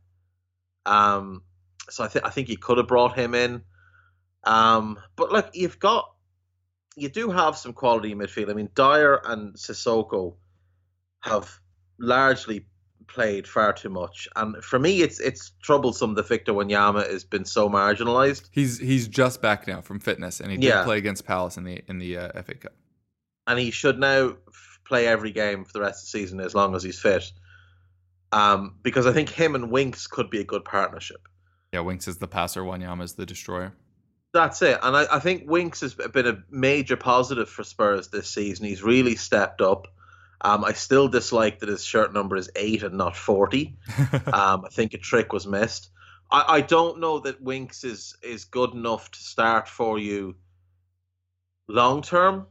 [0.85, 1.43] Um,
[1.91, 3.63] so I think I think you could have brought him in.
[4.45, 6.11] Um, but look, you've got
[6.97, 8.51] you do have some quality in midfield.
[8.51, 10.35] I mean, Dier and Sissoko
[11.21, 11.61] have
[11.99, 12.67] largely
[13.09, 17.45] played far too much, and for me, it's it's troublesome that Victor Wanyama has been
[17.45, 18.49] so marginalised.
[18.53, 20.85] He's he's just back now from fitness, and he did yeah.
[20.85, 22.73] play against Palace in the in the uh, FA Cup.
[23.47, 24.37] And he should now
[24.85, 27.25] play every game for the rest of the season as long as he's fit.
[28.31, 31.29] Um, because I think him and Winks could be a good partnership.
[31.73, 33.73] Yeah, Winks is the passer, Wanyama is the destroyer.
[34.35, 38.29] That's it, and I, I think Winks has been a major positive for Spurs this
[38.29, 38.67] season.
[38.67, 39.89] He's really stepped up.
[40.41, 43.77] Um, I still dislike that his shirt number is eight and not forty.
[44.13, 45.91] um, I think a trick was missed.
[46.31, 50.37] I, I don't know that Winks is is good enough to start for you
[51.69, 52.47] long term.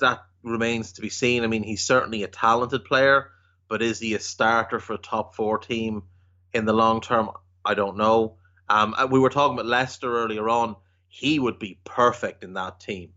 [0.00, 1.44] That remains to be seen.
[1.44, 3.30] I mean, he's certainly a talented player,
[3.68, 6.04] but is he a starter for a top four team
[6.52, 7.30] in the long term?
[7.64, 8.36] I don't know.
[8.68, 10.76] Um, we were talking about Leicester earlier on.
[11.08, 13.12] He would be perfect in that team.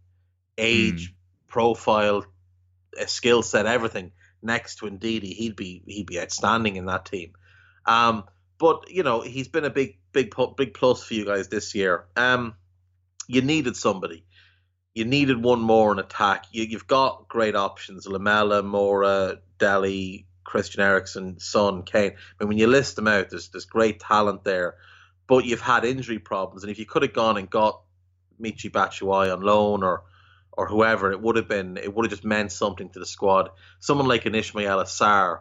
[0.57, 1.13] Age, mm.
[1.47, 2.25] profile,
[2.97, 4.11] a skill set, everything
[4.41, 7.33] next to Ndidi, he'd be he'd be outstanding in that team.
[7.85, 8.23] Um,
[8.57, 12.05] but you know, he's been a big big big plus for you guys this year.
[12.15, 12.55] Um,
[13.27, 14.25] you needed somebody.
[14.93, 16.45] You needed one more in attack.
[16.51, 22.13] You, you've got great options: Lamela, Moura, Dele, Christian Eriksen, Son, Kane.
[22.39, 24.75] I mean, when you list them out, there's there's great talent there.
[25.27, 27.81] But you've had injury problems, and if you could have gone and got
[28.41, 30.05] Michy Batshuayi on loan or
[30.59, 33.49] or whoever, it would have been it would have just meant something to the squad.
[33.79, 35.39] Someone like an Ismaila Sarr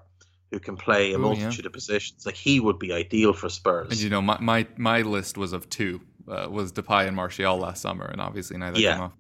[0.53, 3.91] who can play a Ooh, multitude of positions, like he would be ideal for Spurs.
[3.91, 6.01] And you know, my my, my list was of two.
[6.29, 8.93] Uh, was Depay and Martial last summer, and obviously neither Yeah.
[8.93, 9.13] came off.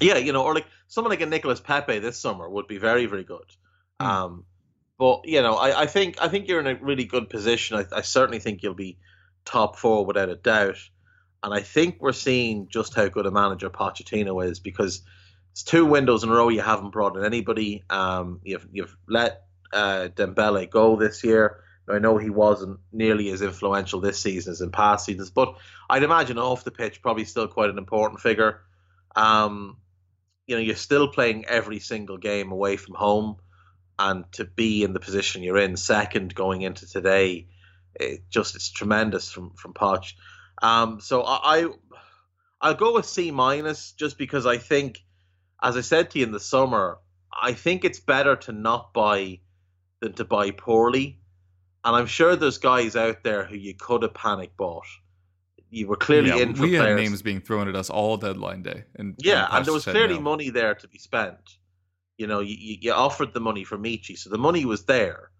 [0.00, 3.06] Yeah, you know, or like someone like a Nicolas Pepe this summer would be very,
[3.06, 3.50] very good.
[3.98, 4.06] Hmm.
[4.06, 4.44] Um,
[4.98, 7.78] but you know, I, I think I think you're in a really good position.
[7.78, 8.98] I, I certainly think you'll be
[9.44, 10.78] top four without a doubt.
[11.44, 15.02] And I think we're seeing just how good a manager Pochettino is because
[15.52, 17.84] it's two windows in a row you haven't brought in anybody.
[17.90, 21.60] Um, you've you've let uh, Dembele go this year.
[21.86, 25.54] I know he wasn't nearly as influential this season as in past seasons, but
[25.90, 28.62] I'd imagine off the pitch probably still quite an important figure.
[29.14, 29.76] Um,
[30.46, 33.36] you know, you're still playing every single game away from home,
[33.98, 37.48] and to be in the position you're in, second going into today,
[38.00, 40.14] it just it's tremendous from from Poch.
[40.62, 41.68] Um, so I, I
[42.60, 45.04] I'll go with C minus just because I think,
[45.62, 46.98] as I said to you in the summer,
[47.32, 49.40] I think it's better to not buy
[50.00, 51.20] than to buy poorly.
[51.84, 54.86] And I'm sure there's guys out there who you could have panic bought.
[55.70, 58.62] You were clearly Yeah, in for we had names being thrown at us all deadline
[58.62, 60.20] day, and Yeah, Poch and there was clearly no.
[60.20, 61.58] money there to be spent.
[62.16, 65.30] You know, you, you you offered the money for Michy, so the money was there.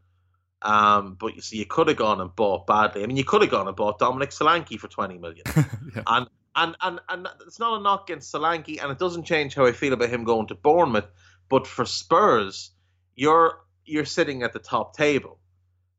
[0.64, 3.02] Um, but you see, you could have gone and bought badly.
[3.04, 5.44] I mean, you could have gone and bought Dominic Solanke for twenty million,
[5.94, 6.02] Yeah.
[6.06, 9.66] and and and and it's not a knock against Solanke, and it doesn't change how
[9.66, 11.06] I feel about him going to Bournemouth.
[11.50, 12.70] But for Spurs,
[13.14, 15.38] you're you're sitting at the top table,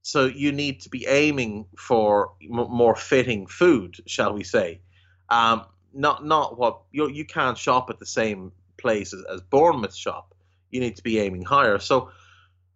[0.02, 4.82] so you need to be aiming for m- more fitting food, shall we say?
[5.30, 9.96] Um, not not what you you can't shop at the same place as, as Bournemouth
[9.96, 10.34] shop.
[10.72, 11.78] You need to be aiming higher.
[11.78, 12.10] So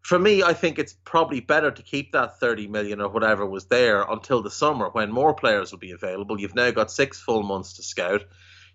[0.02, 3.66] for me, I think it's probably better to keep that 30 million or whatever was
[3.66, 6.40] there until the summer when more players will be available.
[6.40, 8.24] You've now got six full months to scout.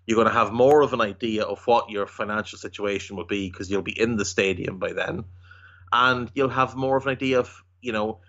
[0.05, 3.49] You're going to have more of an idea of what your financial situation will be
[3.49, 5.25] because you'll be in the stadium by then.
[5.91, 8.19] And you'll have more of an idea of, you know,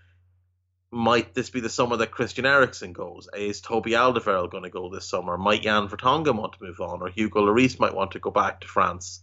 [0.91, 3.29] might this be the summer that Christian Eriksen goes?
[3.37, 5.37] Is Toby Alderweireld going to go this summer?
[5.37, 7.03] Might Jan Vertonghen want to move on?
[7.03, 9.23] Or Hugo Lloris might want to go back to France?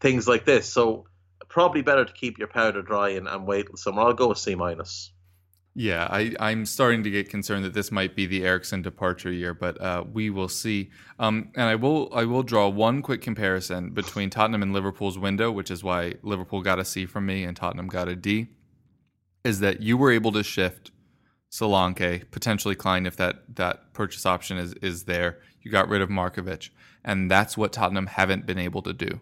[0.00, 0.70] Things like this.
[0.70, 1.06] So
[1.48, 4.02] probably better to keep your powder dry and, and wait till summer.
[4.02, 5.12] I'll go with C minus.
[5.74, 9.54] Yeah, I, I'm starting to get concerned that this might be the Eriksen departure year,
[9.54, 10.90] but uh, we will see.
[11.20, 15.52] Um, and I will I will draw one quick comparison between Tottenham and Liverpool's window,
[15.52, 18.48] which is why Liverpool got a C from me and Tottenham got a D.
[19.44, 20.90] Is that you were able to shift
[21.48, 25.38] Solanke, potentially Clyne, if that that purchase option is is there.
[25.62, 26.70] You got rid of Markovic,
[27.04, 29.20] and that's what Tottenham haven't been able to do.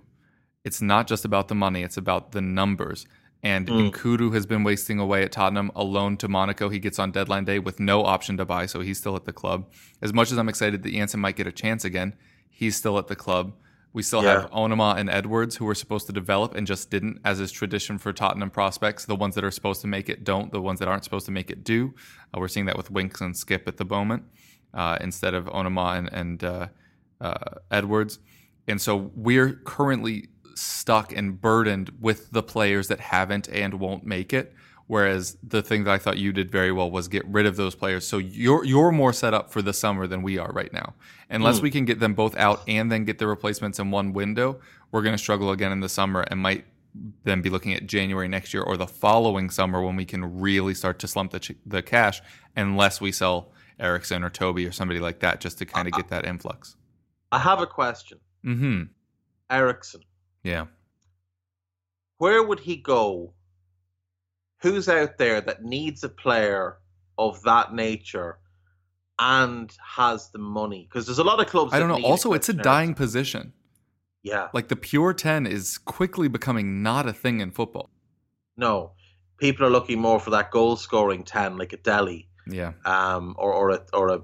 [0.67, 3.07] It's not just about the money; it's about the numbers.
[3.43, 6.69] And Nkoudou has been wasting away at Tottenham, alone to Monaco.
[6.69, 9.33] He gets on deadline day with no option to buy, so he's still at the
[9.33, 9.71] club.
[10.03, 12.17] As much as I'm excited that Janssen might get a chance again,
[12.51, 13.53] he's still at the club.
[13.93, 14.41] We still Yeah.
[14.41, 17.99] have Onomah and Edwards, who were supposed to develop and just didn't, as is tradition
[17.99, 19.05] for Tottenham prospects.
[19.05, 20.51] The ones that are supposed to make it don't.
[20.51, 21.95] The ones that aren't supposed to make it do.
[22.35, 24.25] Uh, we're seeing that with Winks and Skip at the moment
[24.75, 26.67] uh, instead of Onomah and, and uh,
[27.21, 27.35] uh,
[27.71, 28.19] Edwards.
[28.69, 34.33] And so we're currently stuck and burdened with the players that haven't and won't make
[34.33, 34.55] it.
[34.89, 37.75] Whereas the thing that I thought you did very well was get rid of those
[37.75, 38.07] players.
[38.07, 40.95] So you're you're more set up for the summer than we are right now.
[41.29, 44.61] Unless we can get them both out and then get the replacements in one window,
[44.93, 46.65] we're going to struggle again in the summer and might
[47.25, 50.73] then be looking at January next year or the following summer when we can really
[50.73, 52.23] start to slump the ch- the cash
[52.55, 56.09] unless we sell Eriksen or Toby or somebody like that just to kind of get
[56.09, 56.77] that influx.
[57.33, 58.19] I have a question.
[58.45, 58.85] Mm-hmm.
[59.51, 60.03] Eriksen,
[60.47, 60.67] Yeah.
[62.19, 63.33] where would he go?
[64.63, 66.79] Who's out there that needs a player
[67.19, 68.39] of that nature
[69.19, 70.87] and has the money?
[70.89, 71.73] Because there's a lot of clubs.
[71.75, 72.07] I don't know.
[72.07, 73.53] Also, it's a dying position.
[74.23, 74.49] Yeah.
[74.55, 77.91] Like the pure 10 is quickly becoming not a thing in football.
[78.57, 78.93] No,
[79.39, 82.73] people are looking more for that goal scoring ten, like a Dele, Yeah.
[82.87, 84.21] um, or or a or a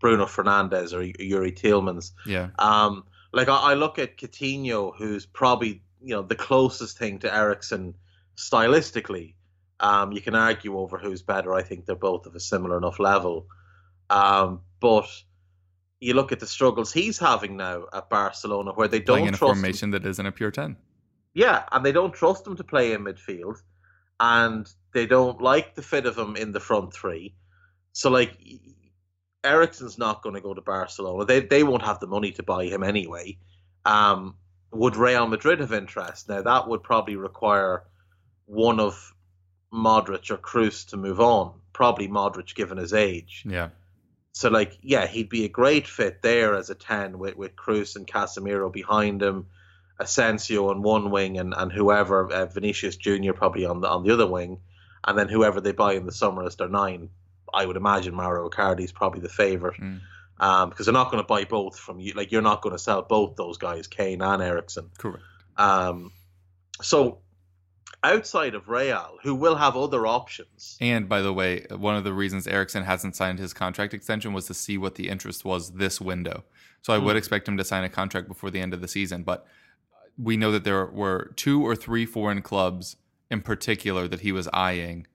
[0.00, 2.10] Bruno Fernandes or Youri Tielemans.
[2.26, 2.48] Yeah.
[2.58, 3.04] Um,
[3.36, 7.94] like I, I look at Coutinho, who's probably you know the closest thing to Eriksen
[8.36, 9.34] stylistically.
[9.78, 11.54] Um, you can argue over who's better.
[11.54, 13.46] I think they're both of a similar enough level.
[14.08, 15.06] Um, but
[16.00, 19.36] you look at the struggles he's having now at Barcelona, where they don't in a
[19.36, 19.56] trust him.
[19.56, 20.76] formation that isn't a pure 10.
[21.34, 23.60] Yeah, and they don't trust him to play in midfield,
[24.18, 27.34] and they don't like the fit of him in the front three.
[27.92, 28.38] So like,
[29.46, 31.24] Eriksen's not going to go to Barcelona.
[31.24, 33.38] They they won't have the money to buy him anyway.
[33.84, 34.34] Um,
[34.72, 36.28] would Real Madrid have interest?
[36.28, 37.84] Now that would probably require
[38.46, 39.14] one of
[39.72, 41.60] Modric or Kroos to move on.
[41.72, 43.44] Probably Modric, given his age.
[43.46, 43.68] Yeah.
[44.32, 47.96] So like, yeah, he'd be a great fit there as a ten with with Kroos
[47.96, 49.46] and Casemiro behind him.
[49.98, 54.12] Asensio on one wing and, and whoever uh, Vinicius Junior probably on the on the
[54.12, 54.60] other wing,
[55.06, 57.08] and then whoever they buy in the summer as their nine.
[57.56, 60.00] I would imagine Mauro Icardi is probably the favorite Mm.
[60.38, 62.12] um, because they're not going to buy both from you.
[62.12, 64.90] Like you're not going to sell both those guys, Kane and Eriksen.
[64.98, 65.24] Correct.
[65.56, 66.12] Um,
[66.82, 67.18] so
[68.04, 72.12] outside of Real, who will have other options, And by the way, one of the
[72.12, 76.00] reasons Eriksen hasn't signed his contract extension was to see what the interest was this
[76.00, 76.44] window.
[76.82, 79.24] So I would expect him to sign a contract before the end of the season.
[79.24, 79.44] But
[80.16, 82.96] we know that there were two or three foreign clubs
[83.30, 85.06] in particular that he was eyeing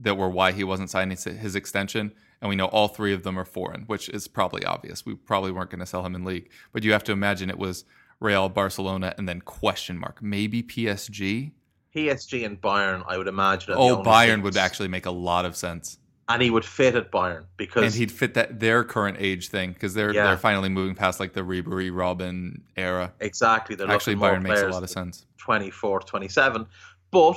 [0.00, 2.12] that were why he wasn't signing his extension.
[2.40, 5.04] And we know all three of them are foreign, which is probably obvious.
[5.04, 6.50] We probably weren't going to sell him in league.
[6.72, 7.84] But you have to imagine it was
[8.20, 11.52] Real, Barcelona, and then question mark, maybe PSG.
[11.94, 13.74] PSG and Bayern, I would imagine.
[13.76, 14.42] Oh, Bayern teams.
[14.44, 15.98] would actually make a lot of sense.
[16.30, 19.72] and he would fit at Bayern because and he'd fit that their current age thing
[19.72, 20.24] because they're Yeah.
[20.26, 23.14] they're finally moving past like the Ribery Robben era.
[23.20, 25.24] exactly they're Actually, Bayern makes a lot of sense.
[25.38, 26.66] 24, 27.
[27.10, 27.36] But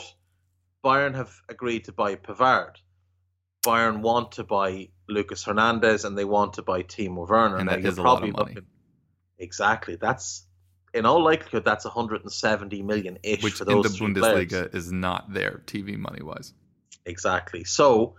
[0.84, 2.76] Bayern have agreed to buy Pavard.
[3.64, 7.58] Bayern want to buy Lucas Hernandez and they want to buy Timo Werner.
[7.58, 8.54] And Now, that you're is a lot of money.
[8.56, 8.68] looking-
[9.38, 9.96] exactly.
[9.96, 10.48] That's
[10.94, 14.74] in all likelihood that's 170 million ish Which for in the three Bundesliga players.
[14.74, 16.54] is not there TV money wise.
[17.06, 17.64] Exactly.
[17.64, 18.16] So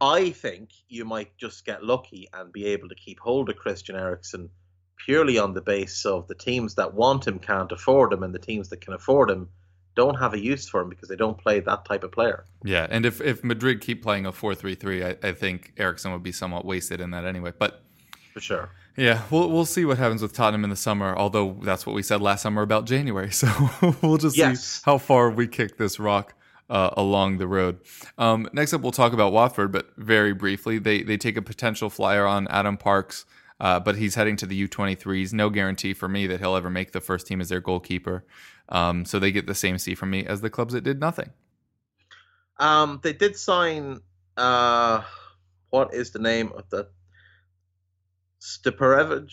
[0.00, 3.96] I think you might just get lucky and be able to keep hold of Christian
[3.96, 4.50] Eriksen
[5.04, 8.38] purely on the basis of the teams that want him can't afford him and the
[8.38, 9.48] teams that can afford him
[9.96, 12.44] don't have a use for him because they don't play that type of player.
[12.62, 16.12] Yeah, and if if Madrid keep playing a four three three, I, I think Eriksen
[16.12, 17.52] would be somewhat wasted in that anyway.
[17.58, 17.82] But
[18.32, 18.68] For sure.
[18.96, 21.16] yeah, we'll we'll see what happens with Tottenham in the summer.
[21.16, 23.48] Although that's what we said last summer about January, so
[24.02, 24.62] we'll just Yes.
[24.64, 26.34] see how far we kick this rock
[26.68, 27.78] uh, along the road.
[28.18, 31.88] Um, next up, we'll talk about Watford, but very briefly, they they take a potential
[31.90, 33.24] flyer on Adam Parks,
[33.60, 35.32] uh, but he's heading to the U23s.
[35.32, 38.24] No guarantee for me that he'll ever make the first team as their goalkeeper.
[38.68, 41.30] Um, so they get the same C from me as the clubs that did nothing.
[42.58, 44.00] Um, they did sign.
[44.36, 45.02] Uh,
[45.70, 46.88] what is the name of the
[48.40, 49.30] Stuparevic?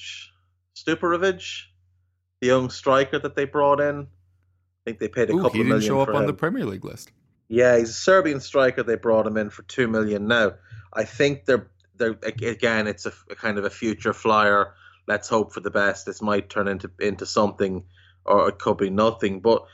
[0.76, 1.64] Stuparevic,
[2.42, 4.02] the young striker that they brought in.
[4.02, 6.28] I think they paid a Ooh, couple he of didn't million show up on him.
[6.28, 7.12] the Premier League list.
[7.48, 8.84] Yeah, he's a Serbian striker.
[8.84, 10.28] They brought him in for two million.
[10.28, 10.54] Now,
[10.94, 12.88] I think they're they're again.
[12.88, 14.74] It's a, a kind of a future flyer.
[15.08, 16.06] Let's hope for the best.
[16.06, 17.84] This might turn into into something,
[18.26, 19.40] or it could be nothing.
[19.40, 19.66] But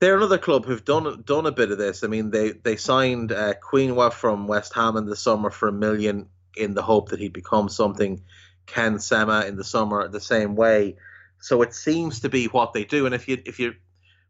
[0.00, 2.04] they're another club who've done done a bit of this.
[2.04, 5.72] I mean, they they signed uh, Quina from West Ham in the summer for a
[5.72, 8.22] million in the hope that he'd become something.
[8.66, 10.96] Ken Sema in the summer the same way.
[11.40, 13.06] So it seems to be what they do.
[13.06, 13.74] And if you if you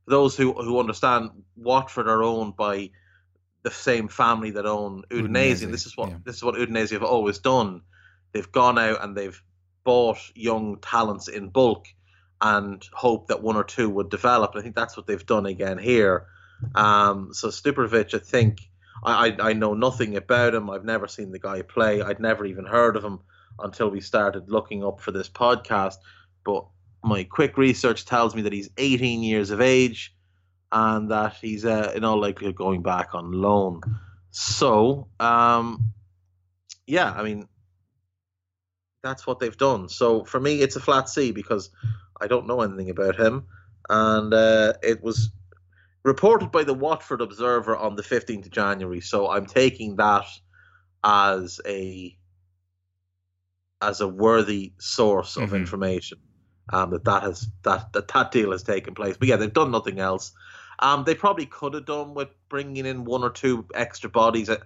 [0.07, 2.91] those who who understand Watford are owned by
[3.63, 6.19] the same family that own Udinese, Udinese, and this is what yeah.
[6.25, 7.83] this is what Udinese have always done.
[8.33, 9.43] They've gone out and they've
[9.85, 11.87] bought young talents in bulk
[12.41, 14.53] and hope that one or two would develop.
[14.55, 16.27] I think that's what they've done again here.
[16.75, 18.61] Um, so Stupovic, I think
[19.05, 20.71] I, I I know nothing about him.
[20.71, 22.03] I've never seen the guy play.
[22.03, 23.21] I'd never even heard of him
[23.59, 25.97] until we started looking up for this podcast.
[26.45, 26.67] But
[27.03, 30.15] my quick research tells me that he's 18 years of age
[30.71, 33.81] and that he's uh, in all likelihood going back on loan.
[34.31, 35.93] So, um,
[36.87, 37.49] yeah, I mean,
[39.03, 39.89] that's what they've done.
[39.89, 41.71] So for me, it's a flat C because
[42.21, 43.47] I don't know anything about him,
[43.89, 45.31] and uh, it was
[46.05, 49.01] reported by the Watford Observer on the 15th of January.
[49.01, 50.27] So I'm taking that
[51.05, 52.17] as a
[53.81, 55.57] as a worthy source of Mhm.
[55.57, 56.19] information
[56.73, 59.17] um, that that has that, that that deal has taken place.
[59.17, 60.33] But yeah, they've done nothing else.
[60.81, 64.51] Um, they probably could have done with bringing in one or two extra bodies.
[64.51, 64.59] I,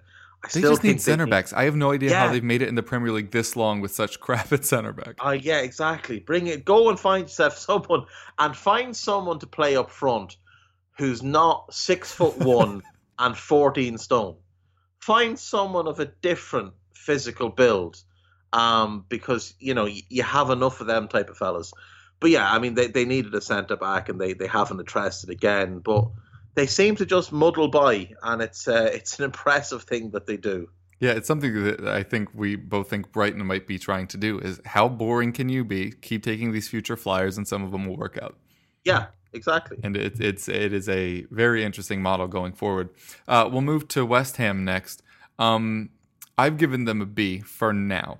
[0.43, 1.53] I They just need center backs.
[1.53, 3.91] I have no idea how they've made it in the Premier League this long with
[3.91, 5.15] such crap at center back.
[5.23, 6.19] Uh, yeah, exactly.
[6.19, 6.65] Bring it.
[6.65, 8.05] Go and find yourself someone,
[8.37, 10.35] and find someone to play up front
[10.97, 12.83] who's not six foot one
[13.19, 14.35] and fourteen stone.
[14.99, 18.01] Find someone of a different physical build,
[18.51, 21.71] um, because you know y- you have enough of them type of fellas.
[22.19, 25.23] But yeah, I mean they, they needed a centre back, and they, they haven't addressed
[25.23, 25.79] it again.
[25.79, 26.09] But
[26.55, 30.37] they seem to just muddle by, and it's uh, it's an impressive thing that they
[30.37, 30.69] do.
[30.99, 34.39] Yeah, it's something that I think we both think Brighton might be trying to do
[34.39, 35.91] is how boring can you be?
[35.91, 38.37] Keep taking these future flyers and some of them will work out.
[38.85, 39.79] Yeah, exactly.
[39.83, 42.89] And it, it's it is a very interesting model going forward.
[43.27, 45.03] Uh, we'll move to West Ham next.
[45.37, 45.89] Um,
[46.37, 48.19] I've given them a B for now,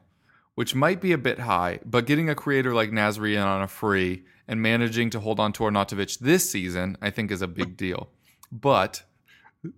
[0.56, 4.26] which might be a bit high, but getting a creator like Nazarian on a free
[4.48, 8.10] and managing to hold on to Arnautovic this season, I think is a big deal.
[8.54, 9.04] But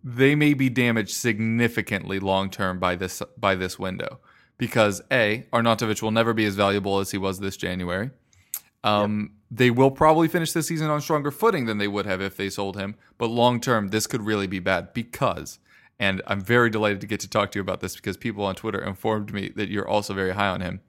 [0.03, 4.19] they may be damaged significantly long term by this by this window
[4.57, 8.11] because a Arnautovic will never be as valuable as he was this January.
[8.83, 12.35] Um, They will probably finish the season on stronger footing than they would have if
[12.35, 12.95] they sold him.
[13.17, 15.59] But long term, this could really be bad because,
[15.99, 18.55] and I'm very delighted to get to talk to you about this because people on
[18.55, 20.81] Twitter informed me that you're also very high on him.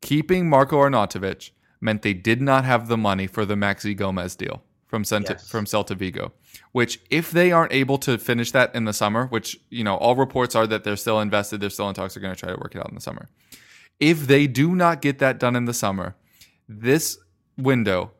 [0.00, 4.62] Keeping Marco Arnautovic meant they did not have the money for the Maxi Gomez deal
[4.94, 5.50] from Celta, Yes.
[5.50, 6.32] from Celta Vigo.
[6.70, 10.14] Which, if they aren't able to finish that in the summer, which you know all
[10.14, 12.58] reports are that they're still invested, they're still in talks, they're going to try to
[12.60, 13.28] work it out in the summer.
[13.98, 16.14] If they do not get that done in the summer,
[16.68, 17.18] this
[17.58, 18.12] window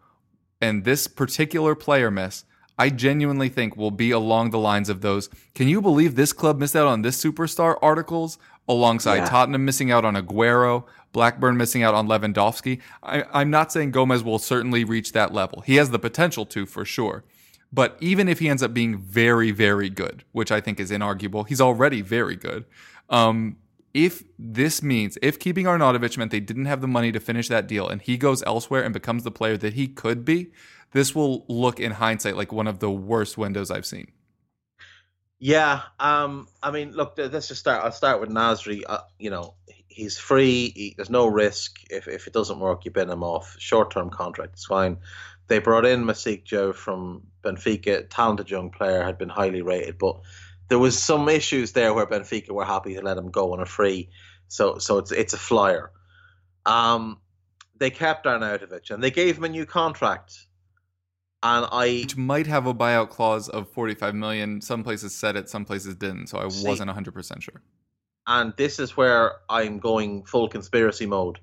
[0.60, 2.44] and this particular player miss,
[2.76, 5.28] I genuinely think will be along the lines of those.
[5.54, 8.36] Can you believe this club missed out on this superstar articles
[8.68, 9.26] alongside Yeah.
[9.26, 12.82] Tottenham missing out on Aguero, Blackburn missing out on Lewandowski?
[13.02, 15.62] I, I'm not saying Gomez will certainly reach that level.
[15.62, 17.24] He has the potential to for sure.
[17.72, 21.48] But even if he ends up being very, very good, which I think is inarguable,
[21.48, 22.66] he's already very good.
[23.08, 23.56] Um,
[23.94, 27.66] if this means, if keeping Arnautovic meant they didn't have the money to finish that
[27.66, 30.50] deal and he goes elsewhere and becomes the player that he could be,
[30.92, 34.10] this will look in hindsight like one of the worst windows I've seen.
[35.40, 37.84] Yeah, um, I mean, look, let's just start.
[37.84, 38.82] I'll start with Nasri.
[38.86, 39.54] Uh, you know,
[39.94, 40.72] he's free.
[40.74, 41.78] He, there's no risk.
[41.90, 43.56] If if it doesn't work, you bin him off.
[43.58, 44.98] Short term contract, it's fine.
[45.46, 50.20] They brought in Masik Joe from Benfica, talented young player, had been highly rated, but
[50.68, 53.66] there was some issues there where Benfica were happy to let him go on a
[53.66, 54.08] free.
[54.48, 55.90] So so it's it's a flyer.
[56.66, 57.18] Um,
[57.76, 60.34] they kept Arnautovic and they gave him a new contract.
[61.42, 64.62] And I Which might have a buyout clause of 45 million.
[64.62, 66.28] Some places said it, some places didn't.
[66.28, 67.60] So I See- wasn't 100% sure.
[68.26, 71.38] And this is where I'm going full conspiracy mode.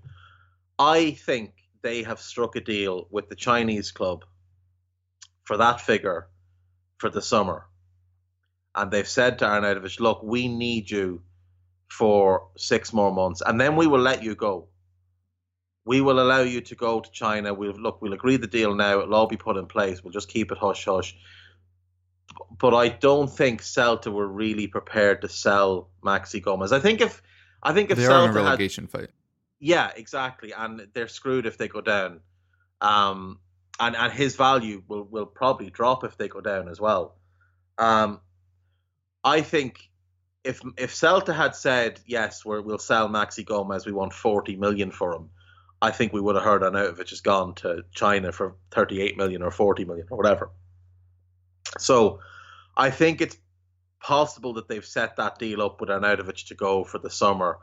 [0.80, 4.26] I think they have struck a deal with the Chinese club
[5.44, 6.28] for that figure
[6.98, 7.66] for the summer.
[8.74, 11.22] And they've said to Arnautovic, look, we need you
[11.90, 14.68] for six more months, and then we will let you go.
[15.84, 17.54] We will allow you to go to China.
[17.54, 19.02] We'll look, we'll agree the deal now.
[19.02, 20.04] It'll all be put in place.
[20.04, 21.16] We'll just keep it hush hush.
[22.60, 26.72] But I don't think Celta were really prepared to sell Maxi Gomez.
[26.72, 27.22] I think if
[27.64, 29.10] I think if They are in a Celta had fight.
[29.60, 32.22] yeah, exactly, and they're screwed if they go down.
[32.80, 33.40] Um,
[33.80, 37.18] and and his value will will probably drop if they go down as well.
[37.78, 38.20] Um,
[39.24, 39.90] I think
[40.44, 44.92] if if Celta had said yes, we're, we'll sell Maxi Gomez, we want forty million
[44.92, 45.30] for him.
[45.82, 49.42] I think we would have heard Arnautovic has gone to China for thirty eight million
[49.42, 50.52] or forty million or whatever.
[51.78, 52.20] So,
[52.76, 53.38] I think it's
[54.02, 57.58] possible that they've set that deal up with Arnautovic to go for the summer.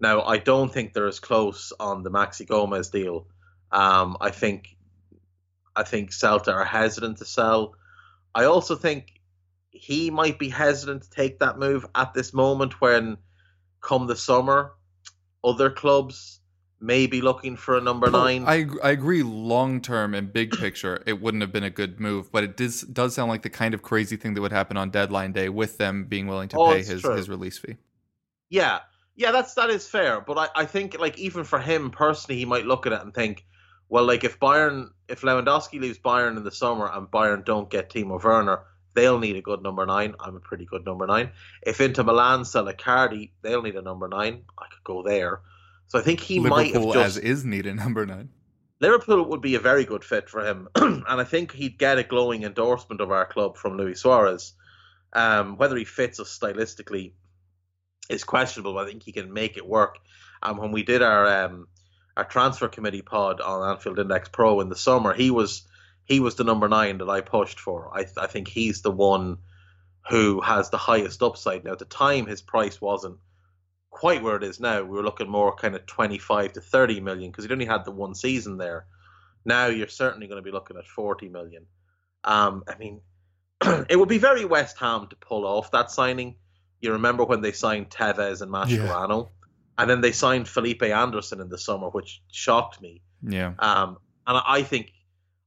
[0.00, 3.26] Now, I don't think they're as close on the Maxi Gomez deal.
[3.70, 4.76] Um, I think,
[5.76, 7.74] I think Celta are hesitant to sell.
[8.34, 9.20] I also think
[9.70, 13.16] he might be hesitant to take that move at this moment when,
[13.80, 14.74] come the summer,
[15.44, 16.40] other clubs
[16.82, 18.44] may be looking for a number nine.
[18.44, 19.22] I I agree.
[19.22, 22.82] Long term and big picture, it wouldn't have been a good move, but it does
[22.82, 25.78] does sound like the kind of crazy thing that would happen on deadline day with
[25.78, 27.14] them being willing to Oh, pay his true.
[27.14, 27.76] his release fee.
[28.50, 28.80] Yeah,
[29.16, 30.20] yeah, that's that is fair.
[30.20, 33.14] But I, I think like even for him personally, he might look at it and
[33.14, 33.44] think,
[33.88, 37.90] well, like if Bayern, if Lewandowski leaves Bayern in the summer and Bayern don't get
[37.90, 38.64] Timo Werner,
[38.94, 40.14] they'll need a good number nine.
[40.20, 41.30] I'm a pretty good number nine.
[41.62, 44.44] If Inter Milan sell Icardi, they'll need a number nine.
[44.58, 45.40] I could go there.
[45.92, 48.30] So I think he might have Liverpool just as is needed number nine.
[48.80, 52.02] Liverpool would be a very good fit for him, and I think he'd get a
[52.02, 54.54] glowing endorsement of our club from Luis Suarez.
[55.12, 57.12] Um, whether he fits us stylistically
[58.08, 58.72] is questionable.
[58.72, 59.98] But I think he can make it work.
[60.42, 61.68] And when we did our um,
[62.16, 65.68] our transfer committee pod on Anfield Index Pro in the summer, he was
[66.06, 67.94] he was the number nine that I pushed for.
[67.94, 69.36] I I think he's the one
[70.08, 71.64] who has the highest upside.
[71.64, 73.18] Now at the time, his price wasn't
[73.92, 74.82] quite where it is now.
[74.82, 77.92] We were looking more kind of 25 to 30 million because he'd only had the
[77.92, 78.86] one season there.
[79.44, 81.66] Now you're certainly going to be looking at 40 million.
[82.24, 83.02] Um, I mean,
[83.88, 86.36] it would be very West Ham to pull off that signing.
[86.80, 89.28] You remember when they signed Tevez and Mascherano,
[89.78, 93.02] and then they signed Felipe Anderson in the summer, which shocked me.
[93.22, 93.52] Yeah.
[93.58, 94.90] Um, and I think,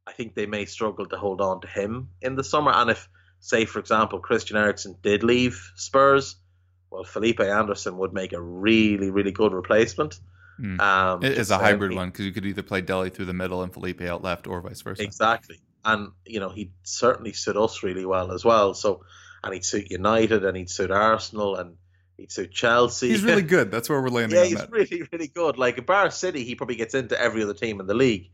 [0.08, 2.72] I think they may struggle to hold on to him in the summer.
[2.72, 6.38] And if, say, for example, Christian Eriksen did leave Spurs,
[6.96, 10.20] well, Felipe Anderson would make a really, really good replacement.
[10.60, 10.80] Mm.
[10.80, 13.34] Um, It is a hybrid he- one because you could either play Dele through the
[13.34, 15.04] middle and Felipe out left, or vice versa.
[15.04, 15.60] Exactly.
[15.84, 18.74] And, you know, he'd certainly suit us really well as well.
[18.74, 19.04] So,
[19.43, 21.76] and he'd suit United and he'd suit Arsenal and
[22.18, 23.10] he'd suit Chelsea.
[23.10, 23.70] He's really good.
[23.70, 24.72] That's where we're landing yeah, he's that.
[24.72, 25.58] really, really good.
[25.58, 28.32] Like, at Bar City, he probably gets into every other team in the league.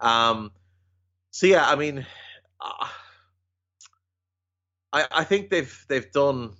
[0.00, 0.52] Um,
[1.32, 2.06] so, yeah, I mean,
[2.60, 2.86] uh,
[4.92, 6.52] I, I think they've they've done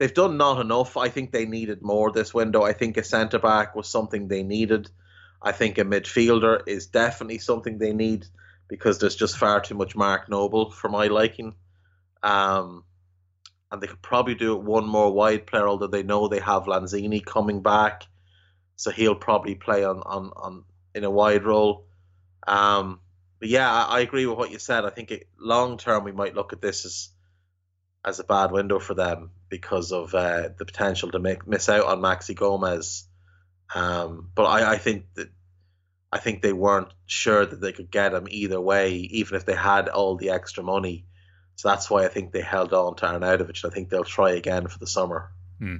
[0.00, 0.96] they've done not enough.
[0.96, 2.62] I think they needed more this window.
[2.62, 4.90] I think a centre back was something they needed.
[5.42, 8.26] I think a midfielder is definitely something they need
[8.66, 11.54] because there's just far too much Mark Noble for my liking.
[12.22, 12.84] Um,
[13.70, 16.64] and they could probably do it one more wide player, although they know they have
[16.64, 18.04] Lanzini coming back,
[18.76, 21.86] so he'll probably play on on, on in a wide role.
[22.48, 23.00] Um,
[23.38, 24.84] but yeah, I, I agree with what you said.
[24.84, 27.10] I think long term we might look at this as
[28.04, 31.84] as a bad window for them because of uh, the potential to make miss out
[31.84, 33.06] on Maxi Gomez.
[33.74, 35.28] Um, but I, I think that
[36.12, 39.54] I think they weren't sure that they could get him either way, even if they
[39.54, 41.06] had all the extra money.
[41.56, 43.64] So that's why I think they held on to Arnautovic.
[43.64, 45.30] I think they'll try again for the summer.
[45.58, 45.76] Hmm.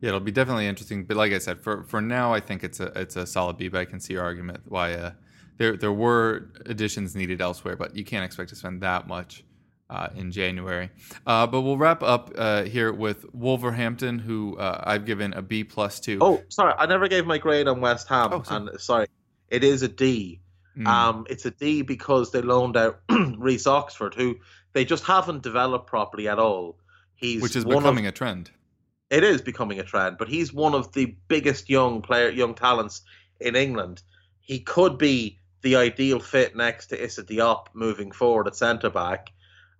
[0.00, 1.04] Yeah, it'll be definitely interesting.
[1.04, 3.68] But like I said, for for now, I think it's a it's a solid B.
[3.68, 5.12] But I can see your argument why uh,
[5.56, 9.44] there there were additions needed elsewhere, but you can't expect to spend that much
[9.90, 10.90] uh, in January.
[11.26, 15.64] Uh, but we'll wrap up uh, here with Wolverhampton, who uh, I've given a B
[15.64, 16.18] plus to.
[16.20, 18.68] Oh, sorry, I never gave my grade on West Ham, Oh, sorry.
[18.70, 19.06] and sorry,
[19.48, 20.40] it is a D.
[20.76, 20.86] Mm.
[20.86, 24.36] Um, it's a D because they loaned out Reece Oxford, who
[24.74, 26.78] they just haven't developed properly at all.
[27.14, 28.50] He's which is becoming of, a trend.
[29.10, 33.02] it is becoming a trend, but he's one of the biggest young player, young talents
[33.40, 34.02] in England.
[34.40, 39.30] He could be the ideal fit next to Issa Diop moving forward at centre back.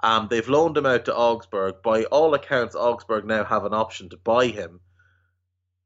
[0.02, 1.82] Um, they've loaned him out to Augsburg.
[1.82, 4.80] By all accounts, Augsburg now have an option to buy him.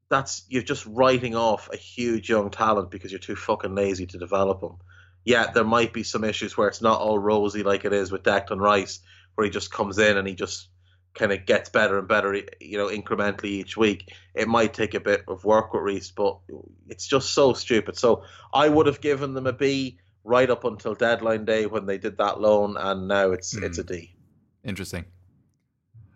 [0.09, 4.17] That's you're just writing off a huge young talent because you're too fucking lazy to
[4.19, 4.77] develop him.
[5.25, 8.23] Yeah, there might be some issues where it's not all rosy like it is with
[8.23, 8.99] Declan Rice,
[9.35, 10.67] where he just comes in and he just
[11.15, 14.13] kind of gets better and better, you know, incrementally each week.
[14.35, 16.39] It might take a bit of work with Reece, but
[16.87, 17.97] it's just so stupid.
[17.97, 21.97] So I would have given them a B right up until deadline day when they
[21.97, 23.63] did that loan, and now it's Hmm.
[23.63, 24.15] it's a D.
[24.63, 25.05] Interesting.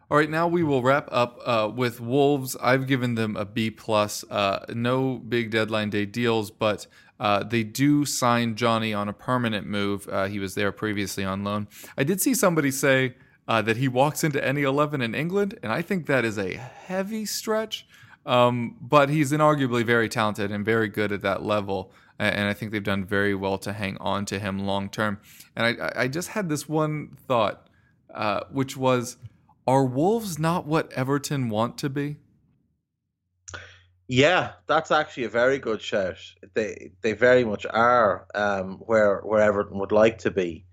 [0.10, 2.56] All right, now we will wrap up uh, with Wolves.
[2.62, 4.24] I've given them a B plus.
[4.30, 6.88] Uh, no big deadline day deals, but
[7.20, 10.08] uh, they do sign Jonny on a permanent move.
[10.08, 11.68] Uh, he was there previously on loan.
[11.98, 13.16] I did see somebody say
[13.50, 16.54] uh, that he walks into any eleven in England, and I think that is a
[16.54, 17.86] heavy stretch.
[18.26, 22.72] Um, but he's inarguably very talented and very good at that level, and I think
[22.72, 25.20] they've done very well to hang on to him long term.
[25.56, 27.68] And I, I- just had this one thought,
[28.14, 29.18] uh, which was
[29.68, 32.18] are Wolves not what Everton want to be?
[34.08, 36.16] Yeah, that's actually a very good shout.
[36.54, 40.66] They they very much are um, where where Everton would like to be.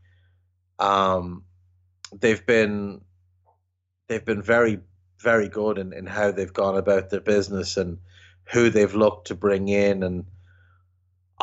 [0.79, 1.45] Um,
[2.13, 3.01] they've been
[4.09, 4.79] they've been very
[5.21, 7.99] very good in, in how they've gone about their business and
[8.53, 10.27] who they've looked to bring in and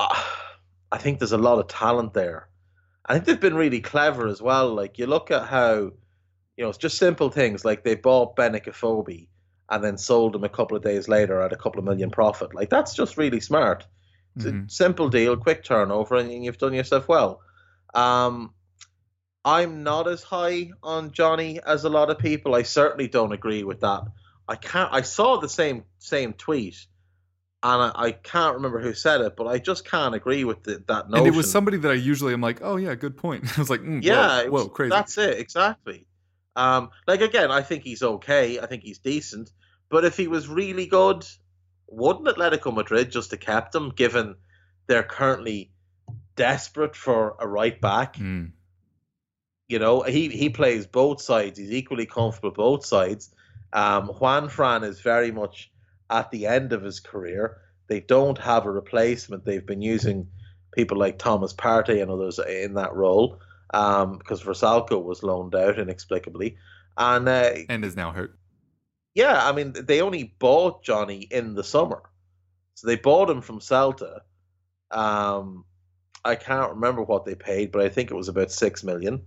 [0.10, 0.24] uh,
[0.92, 2.48] I think there's a lot of talent there.
[3.06, 4.74] I think they've been really clever as well.
[4.74, 5.92] Like you look at how
[6.58, 9.28] you know it's just simple things like they bought Benik Afobe
[9.70, 12.54] and then sold him a couple of days later at a couple of million profit.
[12.54, 13.88] Like that's just really smart.
[14.36, 14.68] It's Mhm.
[14.68, 17.42] a simple deal, quick turnover, and you've done yourself well.
[17.94, 18.54] Um,
[19.44, 22.54] I'm not as high on Jonny as a lot of people.
[22.54, 24.04] I certainly don't agree with that.
[24.48, 24.94] I can't.
[24.94, 26.86] I saw the same same tweet,
[27.64, 30.84] and I, I can't remember who said it, but I just can't agree with the,
[30.88, 31.26] that notion.
[31.26, 33.46] And it was somebody that I usually am like, oh yeah, good point.
[33.58, 34.90] I was like, mm, Yeah, whoa, it whoa, was- crazy.
[34.90, 36.08] That's it exactly.
[36.56, 38.60] Um, like again, I think he's okay.
[38.60, 39.52] I think he's decent.
[39.90, 41.26] But if he was really good,
[41.88, 44.36] wouldn't Atletico Madrid just have kept him, given
[44.88, 45.72] they're currently
[46.36, 48.16] desperate for a right back?
[48.16, 48.52] Mm.
[49.68, 51.58] You know, he he plays both sides.
[51.58, 53.34] He's equally comfortable both sides.
[53.72, 55.72] Um, Juanfran is very much
[56.12, 57.58] at the end of his career.
[57.88, 59.46] They don't have a replacement.
[59.46, 60.28] They've been using
[60.74, 63.40] people like Thomas Partey and others in that role
[63.74, 66.58] um, because Vrsaljko was loaned out inexplicably.
[66.98, 68.38] And uh, and is now hurt.
[69.16, 72.04] yeah, I mean, they only bought Jonny in the summer.
[72.76, 74.20] So they bought him from Celta.
[74.92, 75.66] Um,
[76.24, 79.24] I can't remember what they paid, but I think it was about six million.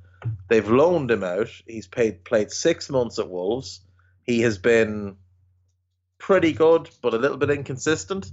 [0.48, 1.48] They've loaned him out.
[1.66, 3.80] He's paid played six months at Wolves.
[4.24, 5.16] He has been
[6.26, 8.32] pretty good, but a little bit inconsistent.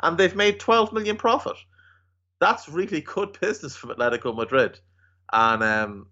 [0.00, 1.56] And they've made twelve million profit.
[2.40, 4.78] That's really good business from Atletico Madrid.
[5.32, 6.06] And um,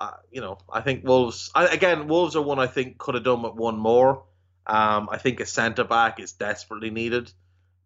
[0.00, 2.08] uh, you know, I think Wolves I, again.
[2.08, 4.24] Wolves are one I think could have done with one more.
[4.66, 7.32] Um, I think a centre back is desperately needed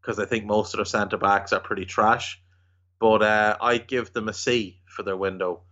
[0.01, 2.40] because I think most of their centre backs are pretty trash.
[3.01, 5.62] But uh, I give them a C for their window.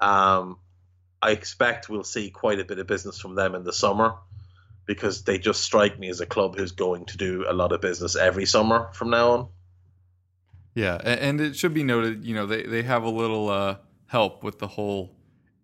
[0.00, 0.58] Um,
[1.20, 4.16] I expect we'll see quite a bit of business from them in the summer
[4.86, 7.80] because they just strike me as a club who's going to do a lot of
[7.80, 9.48] business every summer from now on.
[10.74, 13.76] Yeah, and it should be noted, you know, they, they have a little uh,
[14.06, 15.10] help with the whole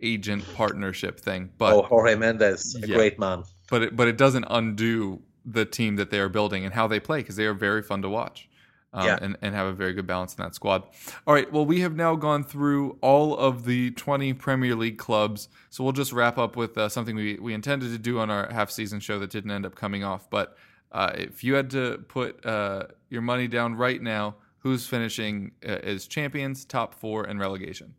[0.01, 2.97] agent partnership thing, but oh, Jorge Mendes, a Yeah.
[2.97, 3.45] great man.
[3.71, 6.99] but it, but it doesn't undo the team that they are building and how they
[6.99, 8.49] play because they are very fun to watch.
[8.93, 9.19] Um, Yeah.
[9.21, 10.85] and, and have a very good balance in that squad.
[11.27, 11.51] All right.
[11.53, 15.49] Well, we have now gone through all of the 20 Premier League clubs.
[15.71, 18.51] So we'll just wrap up with uh, something we, we intended to do on our
[18.53, 20.29] half season show that didn't end up coming off.
[20.29, 20.57] But
[20.91, 25.71] uh, if you had to put uh, your money down right now, who's finishing uh,
[25.83, 27.95] as champions, top four, and relegation?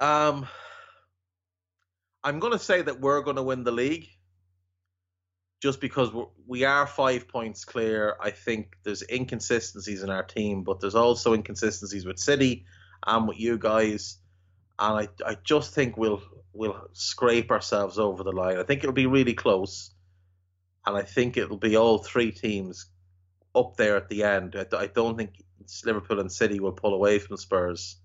[0.00, 0.46] Um,
[2.24, 4.08] I'm going to say that we're going to win the league
[5.64, 8.16] just because we're, we are five points clear.
[8.20, 12.66] I think there's inconsistencies in our team, but there's also inconsistencies with City
[13.06, 14.18] and with you guys.
[14.78, 16.22] And I, I just think we'll
[16.52, 18.58] we'll scrape ourselves over the line.
[18.58, 19.90] I think it'll be really close,
[20.84, 22.84] and I think it'll be all three teams
[23.54, 24.56] up there at the end.
[24.56, 25.42] I, I don't think
[25.86, 27.96] Liverpool and City will pull away from Spurs.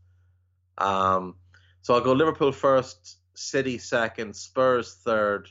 [0.77, 1.35] Um,
[1.81, 5.49] so I'll go Liverpool first, City second, Spurs third.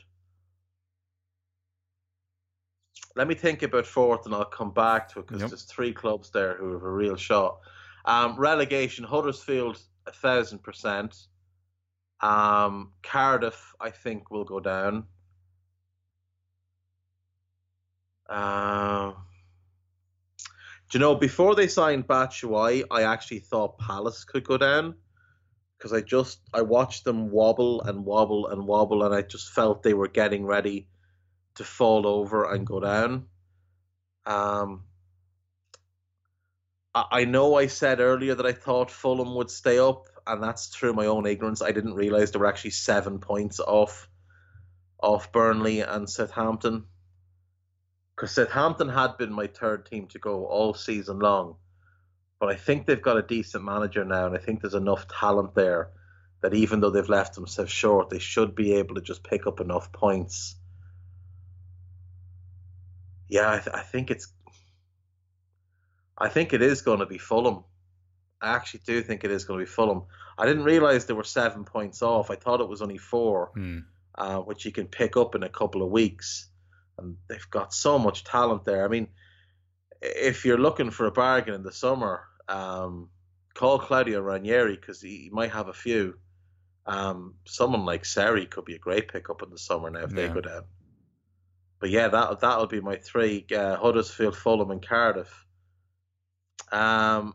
[3.15, 5.49] Let me think about fourth, and I'll come back to it because Yep.
[5.49, 7.59] there's three clubs there who have a real shot.
[8.05, 11.15] Um, relegation: Huddersfield, a thousand percent.
[12.21, 15.07] Um, Cardiff, I think, will go down.
[18.27, 19.15] Um,
[20.89, 24.95] do you know before they signed Batshuayi, I actually thought Palace could go down
[25.77, 29.81] because I just I watched them wobble and wobble and wobble, and I just felt
[29.81, 30.88] they were getting ready
[31.59, 33.25] to fall over and go down.
[34.25, 34.85] Um,
[36.95, 40.67] I, I know I said earlier that I thought Fulham would stay up, and that's
[40.67, 41.61] through my own ignorance.
[41.61, 44.07] I didn't realize there were actually seven points off
[45.01, 46.85] off Burnley and Southampton.
[48.15, 51.55] Because Southampton had been my third team to go all season long.
[52.39, 55.55] But I think they've got a decent manager now, and I think there's enough talent
[55.55, 55.91] there
[56.41, 59.59] that even though they've left themselves short, they should be able to just pick up
[59.59, 60.55] enough points.
[63.29, 64.27] Yeah, I, th- I think it's.
[66.17, 67.63] I think it is going to be Fulham.
[68.41, 70.03] I actually do think it is going to be Fulham.
[70.37, 72.29] I didn't realize they were seven points off.
[72.31, 73.79] I thought it was only four, Hmm.
[74.15, 76.49] uh, which you can pick up in a couple of weeks.
[76.97, 78.83] And they've got so much talent there.
[78.83, 79.07] I mean,
[80.01, 83.09] if you're looking for a bargain in the summer, um,
[83.53, 86.15] call Claudio Ranieri because he, he might have a few.
[86.85, 90.25] Um, someone like Seri could be a great pickup in the summer now if they
[90.27, 90.33] Yeah.
[90.33, 90.63] go down.
[91.79, 95.45] But yeah, that that'll be my three: uh, Huddersfield, Fulham, and Cardiff.
[96.71, 97.33] Um,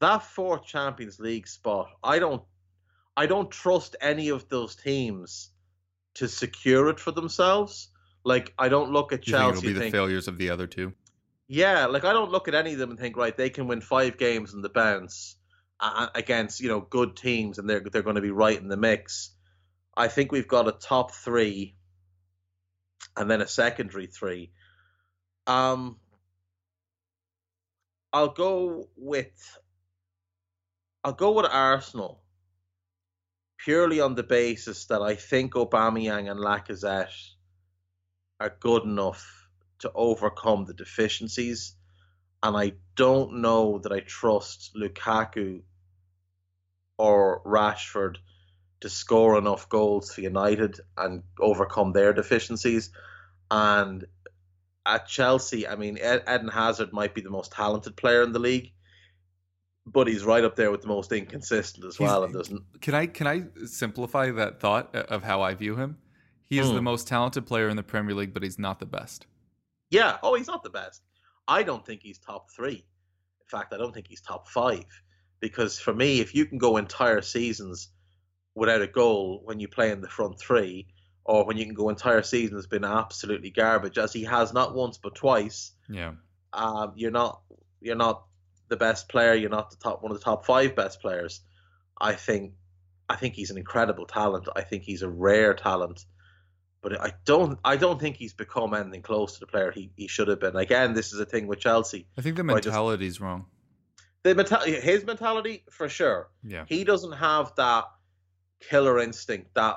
[0.00, 2.42] that fourth Champions League spot, I don't,
[3.16, 5.50] I don't trust any of those teams
[6.14, 7.88] to secure it for themselves.
[8.24, 9.58] Like I don't look at You think Chelsea.
[9.58, 10.92] it'll be the think, failures of the other two?
[11.46, 13.80] yeah, like I don't look at any of them and think, right, they can win
[13.82, 15.36] five games in the bounce
[16.14, 19.30] against you know good teams, and they're they're going to be right in the mix.
[19.96, 21.76] I think we've got a top three,
[23.16, 24.50] and then a secondary three.
[25.46, 25.98] Um,
[28.12, 29.58] I'll go with
[31.02, 32.22] I'll go with Arsenal
[33.58, 37.12] purely on the basis that I think Aubameyang and Lacazette
[38.40, 39.48] are good enough
[39.80, 41.74] to overcome the deficiencies,
[42.42, 45.62] and I don't know that I trust Lukaku
[46.98, 48.16] or Rashford
[48.84, 52.90] to score enough goals for United and overcome their deficiencies.
[53.50, 54.04] And
[54.84, 58.72] at Chelsea, I mean, Eden Hazard might be the most talented player in the league,
[59.86, 62.24] but he's right up there with the most inconsistent as He's- well.
[62.24, 65.96] And doesn't Can I can I simplify that thought of how I view him?
[66.50, 66.74] He is Hmm.
[66.74, 69.26] the most talented player in the Premier League, but he's not the best.
[69.88, 70.18] Yeah.
[70.22, 71.00] Oh, he's not the best.
[71.48, 72.84] I don't think he's top three.
[73.40, 74.84] In fact, I don't think he's top five.
[75.40, 77.88] Because for me, if you can go entire seasons
[78.54, 80.86] without a goal when you play in the front three,
[81.24, 84.98] or when you can go entire seasons been absolutely garbage, as he has not once
[84.98, 86.12] but twice, Yeah.
[86.52, 87.40] um, you're not
[87.80, 88.24] you're not
[88.68, 89.34] the best player.
[89.34, 91.40] You're not the top one of the top five best players.
[92.00, 92.52] I think
[93.08, 94.48] I think he's an incredible talent.
[94.56, 96.04] I think he's a rare talent,
[96.80, 100.08] but I don't I don't think he's become anything close to the player he, he
[100.08, 100.56] should have been.
[100.56, 102.06] Again, this is a thing with Chelsea.
[102.16, 103.46] I think the Well, I just- mentality's wrong.
[104.22, 106.30] The mentality, his mentality for sure.
[106.42, 106.64] Yeah.
[106.66, 107.84] He doesn't have that
[108.68, 109.54] killer instinct.
[109.54, 109.76] That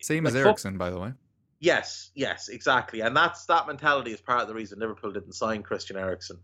[0.00, 1.12] Same like as Eriksen, by the way.
[1.60, 5.62] Yes, yes, exactly, and that's that mentality is part of the reason Liverpool didn't sign
[5.62, 6.38] Christian Eriksen.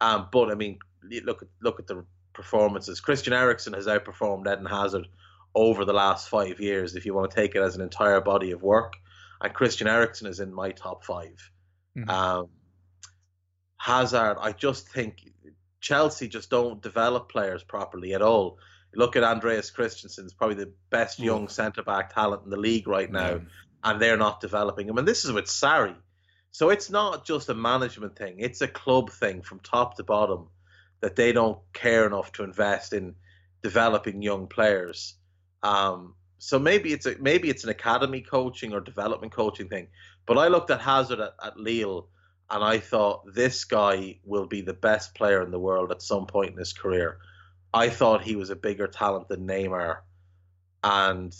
[0.00, 0.78] Um, but I mean,
[1.24, 3.00] look at look at the performances.
[3.00, 5.06] Christian Eriksen has outperformed Eden Hazard
[5.54, 6.96] over the last five years.
[6.96, 8.94] If you want to take it as an entire body of work,
[9.40, 11.50] and Christian Eriksen is in my top 5
[11.96, 12.10] Mhm.
[12.10, 12.50] Um,
[13.78, 15.32] Hazard, I just think
[15.80, 18.58] Chelsea just don't develop players properly at all.
[18.96, 23.10] Look at Andreas Christensen's probably the best young centre back talent in the league right
[23.10, 23.38] now Yeah.
[23.84, 24.98] and they're not developing him.
[24.98, 25.94] And this is with Sarri.
[26.50, 30.48] So it's not just a management thing; it's a club thing from top to bottom
[31.00, 33.14] that they don't care enough to invest in
[33.62, 35.16] developing young players.
[35.62, 39.88] Um, so maybe it's a maybe it's an academy coaching or development coaching thing.
[40.24, 42.08] But I looked at Hazard at, at Lille
[42.48, 46.26] and I thought this guy will be the best player in the world at some
[46.26, 47.18] point in his career.
[47.72, 49.98] I thought he was a bigger talent than Neymar,
[50.82, 51.34] and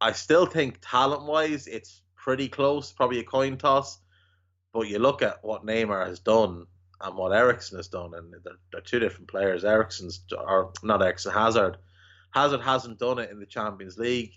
[0.00, 3.98] I still think talent wise it's pretty close, probably a coin toss.
[4.72, 6.66] But you look at what Neymar has done
[7.00, 9.64] and what Eriksen has done, and they're, they're two different players.
[9.64, 11.78] Eriksen's or not Eriksen Hazard.
[12.30, 14.32] Hazard hasn't done it in the Champions League.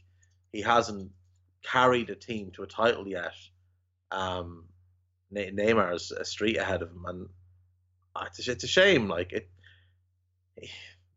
[0.52, 1.12] He hasn't
[1.64, 3.34] carried a team to a title yet.
[4.12, 4.66] Um,
[5.34, 7.30] Neymar is a street ahead of him, and
[8.28, 9.08] it's a, it's a shame.
[9.08, 9.50] Like it,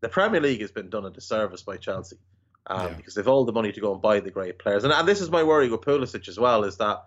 [0.05, 2.19] the Premier League has been done a disservice by Chelsea
[2.67, 2.95] um, yeah.
[2.95, 4.85] because they've all the money to go and buy the great players.
[4.85, 7.07] And, and this is my worry with Pulisic as well is that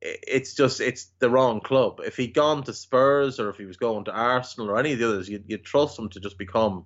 [0.00, 2.00] it's just it's the wrong club.
[2.04, 4.98] If he'd gone to Spurs or if he was going to Arsenal or any of
[4.98, 6.84] the others, you'd, you'd trust him to just become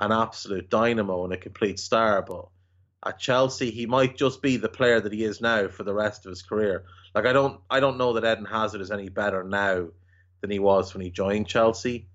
[0.00, 2.20] an absolute dynamo and a complete star.
[2.22, 2.48] But
[3.06, 6.26] at Chelsea, he might just be the player that he is now for the rest
[6.26, 6.86] of his career.
[7.14, 9.90] Like I don't I don't know that Eden Hazard is any better now
[10.40, 12.08] than he was when he joined Chelsea.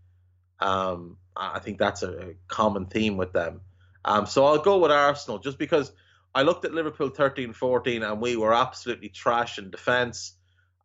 [0.64, 3.62] Um, I think that's a, common theme with them.
[4.06, 5.92] Um, so I'll go with Arsenal just because
[6.34, 10.34] I looked at Liverpool 13 14 and we were absolutely trash in defence.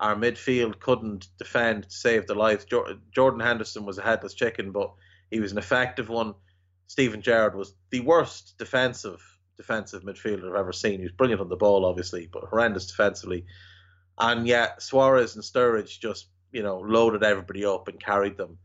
[0.00, 2.66] Our midfield couldn't defend to save their lives.
[2.66, 4.92] Jordan Henderson was a headless chicken, but
[5.30, 6.34] he was an effective one.
[6.86, 9.22] Steven Gerrard was the worst defensive
[9.56, 10.98] defensive midfielder I've ever seen.
[10.98, 13.44] He was brilliant on the ball, obviously, but horrendous defensively.
[14.16, 18.58] And yet Suarez and Sturridge just, you know, loaded everybody up and carried them.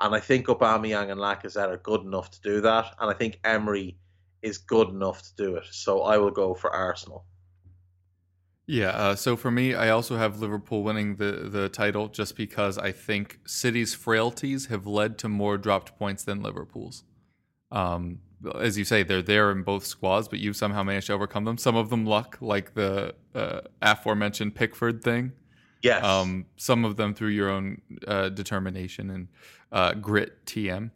[0.00, 2.94] And I think Aubameyang and Lacazette are good enough to do that.
[2.98, 3.98] And I think Emery
[4.42, 5.64] is good enough to do it.
[5.70, 7.26] So I will go for Arsenal.
[8.66, 12.78] Yeah, uh, so for me, I also have Liverpool winning the, the title just because
[12.78, 17.02] I think City's frailties have led to more dropped points than Liverpool's.
[17.72, 18.20] Um,
[18.58, 21.58] as you say, they're there in both squads, but you somehow managed to overcome them.
[21.58, 25.32] Some of them luck, like the uh, aforementioned Pickford thing.
[25.82, 26.04] Yes.
[26.04, 29.28] Um, some of them through your own uh, determination and
[29.72, 30.90] uh, grit, TM.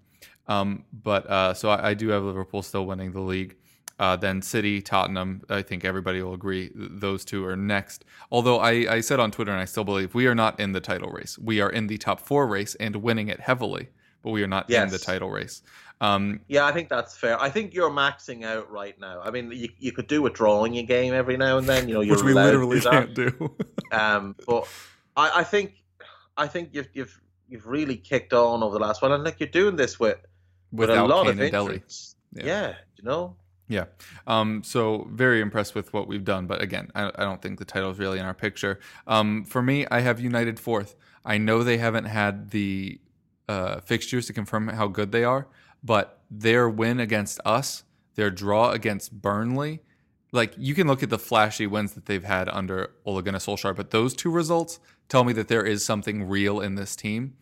[0.47, 3.57] Um, but uh, so I, I, do have Liverpool still winning the league.
[3.99, 5.43] Uh, then City, Tottenham.
[5.49, 8.05] I think everybody will agree those two are next.
[8.31, 10.81] Although I, I said on Twitter, and I still believe we are not in the
[10.81, 11.39] title race.
[11.39, 13.89] We are in the top four race and winning it heavily,
[14.23, 14.85] but we are not yes.
[14.85, 15.63] in the title race.
[16.01, 17.41] Um, yeah, I think that's fair.
[17.41, 19.21] I think you're maxing out right now.
[19.23, 21.89] I mean, you, you could do a drawing a game every now and then.
[21.89, 23.57] You know, which we literally do can't do.
[23.93, 24.69] um, but
[25.17, 25.75] I, I think
[26.37, 29.49] I think you've you've you've really kicked on over the last one, and like you're
[29.49, 30.19] doing this with
[30.73, 32.17] with a lot Kane of injuries.
[32.33, 32.45] Yeah.
[32.45, 33.37] yeah, you know.
[33.69, 33.85] Yeah.
[34.27, 37.65] Um, so very impressed with what we've done, but again, I, I don't think the
[37.65, 38.79] title is really in our picture.
[39.07, 40.97] Um, for me, I have United fourth.
[41.25, 43.01] I know they haven't had the
[43.49, 45.47] uh, fixtures to confirm how good they are,
[45.83, 47.85] but their win against us,
[48.17, 49.81] their draw against Burnley,
[50.35, 53.75] like you can look at the flashy wins that they've had under Ole Gunnar Solskjaer,
[53.75, 57.35] but those two results tell me that there is something real in this team.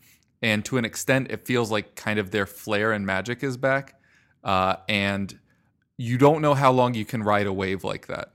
[0.42, 3.94] And to an extent, it feels like kind of their flair and magic is back.
[4.42, 5.38] Uh, and
[5.96, 8.32] you don't know how long you can ride a wave like that.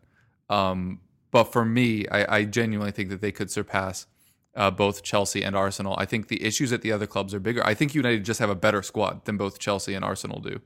[0.49, 1.01] Um,
[1.31, 4.07] but for me, I, I, genuinely think that they could surpass
[4.55, 5.93] uh, both Chelsea and Arsenal.
[5.97, 7.65] I think the issues at the other clubs are bigger.
[7.65, 10.61] I think United just have a better squad than both Chelsea and Arsenal do.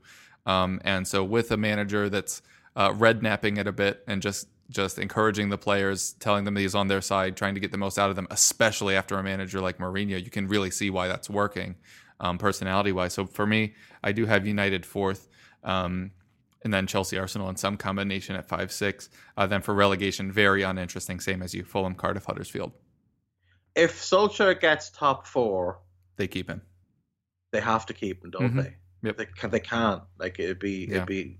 [0.46, 2.42] Um, and so with a manager that's
[2.76, 6.74] uh, red napping it a bit and just just encouraging the players, telling them he's
[6.74, 9.60] on their side, trying to get the most out of them, especially after a manager
[9.60, 11.76] like Mourinho, you can really see why that's working,
[12.20, 13.14] um, personality wise.
[13.14, 15.28] So for me, I do have United fourth.
[15.62, 16.10] Um,
[16.64, 19.10] and then Chelsea Arsenal in some combination at five six.
[19.36, 22.72] Uh, then for relegation, very uninteresting, same as you, Fulham, Cardiff, Huddersfield
[23.74, 25.80] if Solskjaer gets top four,
[26.16, 26.62] they keep him.
[27.52, 28.60] They have to keep him, don't mm-hmm.
[28.60, 28.76] they?
[29.02, 29.16] Yep.
[29.16, 30.02] They, can, they can't.
[30.18, 30.96] Like it'd be yeah.
[30.96, 31.38] it'd be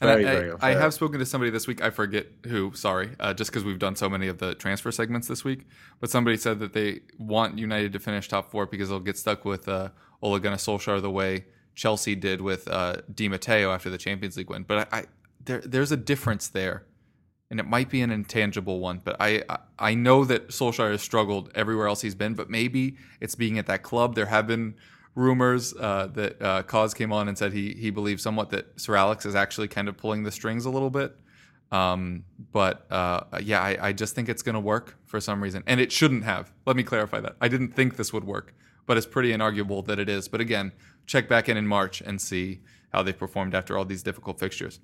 [0.00, 1.82] very, I, very I, have spoken to somebody this week.
[1.82, 2.72] I forget who.
[2.74, 5.66] Sorry, uh, just because we've done so many of the transfer segments this week.
[6.00, 9.44] But somebody said that they want United to finish top four because they'll get stuck
[9.44, 9.90] with uh,
[10.22, 11.44] Ole Gunnar Solskjaer the way
[11.74, 14.62] Chelsea did with uh, Di Matteo after the Champions League win.
[14.62, 15.04] But I, I
[15.44, 16.86] there, there's a difference there
[17.50, 19.42] and it might be an intangible one, but I
[19.78, 23.66] I know that Solskjaer has struggled everywhere else he's been, but maybe it's being at
[23.66, 24.14] that club.
[24.14, 24.76] There have been
[25.14, 28.96] rumors uh, that uh, Cause came on and said he he believes somewhat that Sir
[28.96, 31.16] Alex is actually kind of pulling the strings a little bit.
[31.72, 35.62] Um, but uh, yeah, I, I just think it's going to work for some reason,
[35.66, 36.52] and it shouldn't have.
[36.66, 37.36] Let me clarify that.
[37.40, 38.54] I didn't think this would work,
[38.86, 40.26] but it's pretty inarguable that it is.
[40.26, 40.72] But again,
[41.06, 42.60] check back in in March and see
[42.92, 44.80] how they performed after all these difficult fixtures.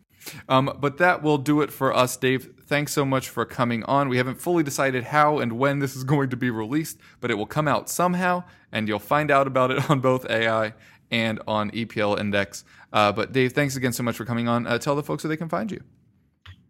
[0.49, 2.53] Um, but that will do it for us, Dave.
[2.67, 4.09] Thanks so much for coming on.
[4.09, 7.35] We haven't fully decided how and when this is going to be released, but it
[7.35, 10.75] will come out somehow, and you'll find out about it on both AI
[11.11, 12.65] and on EPL Index.
[12.93, 14.67] Uh, but Dave, thanks again so much for coming on.
[14.67, 15.81] Uh, tell the folks where they can find you.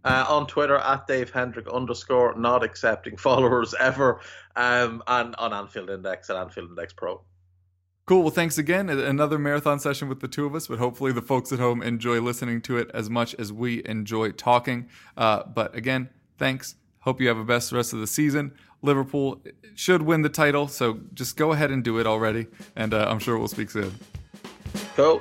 [0.04, 4.20] Uh, on Twitter at Dave Hendrick underscore, not accepting followers ever,
[4.54, 7.20] um, and on Anfield Index at Anfield Index Pro.
[8.06, 8.22] Cool.
[8.22, 8.88] Well, thanks again.
[8.88, 12.20] Another marathon session with the two of us, but hopefully the folks at home enjoy
[12.20, 14.88] listening to it as much as we enjoy talking.
[15.16, 16.08] Uh, but again,
[16.38, 16.76] thanks.
[17.00, 18.52] Hope you have a best rest of the season.
[18.80, 19.42] Liverpool
[19.74, 22.46] should win the title, so just go ahead and do it already,
[22.76, 23.92] and uh, I'm sure we'll speak soon.
[24.94, 25.20] Cool.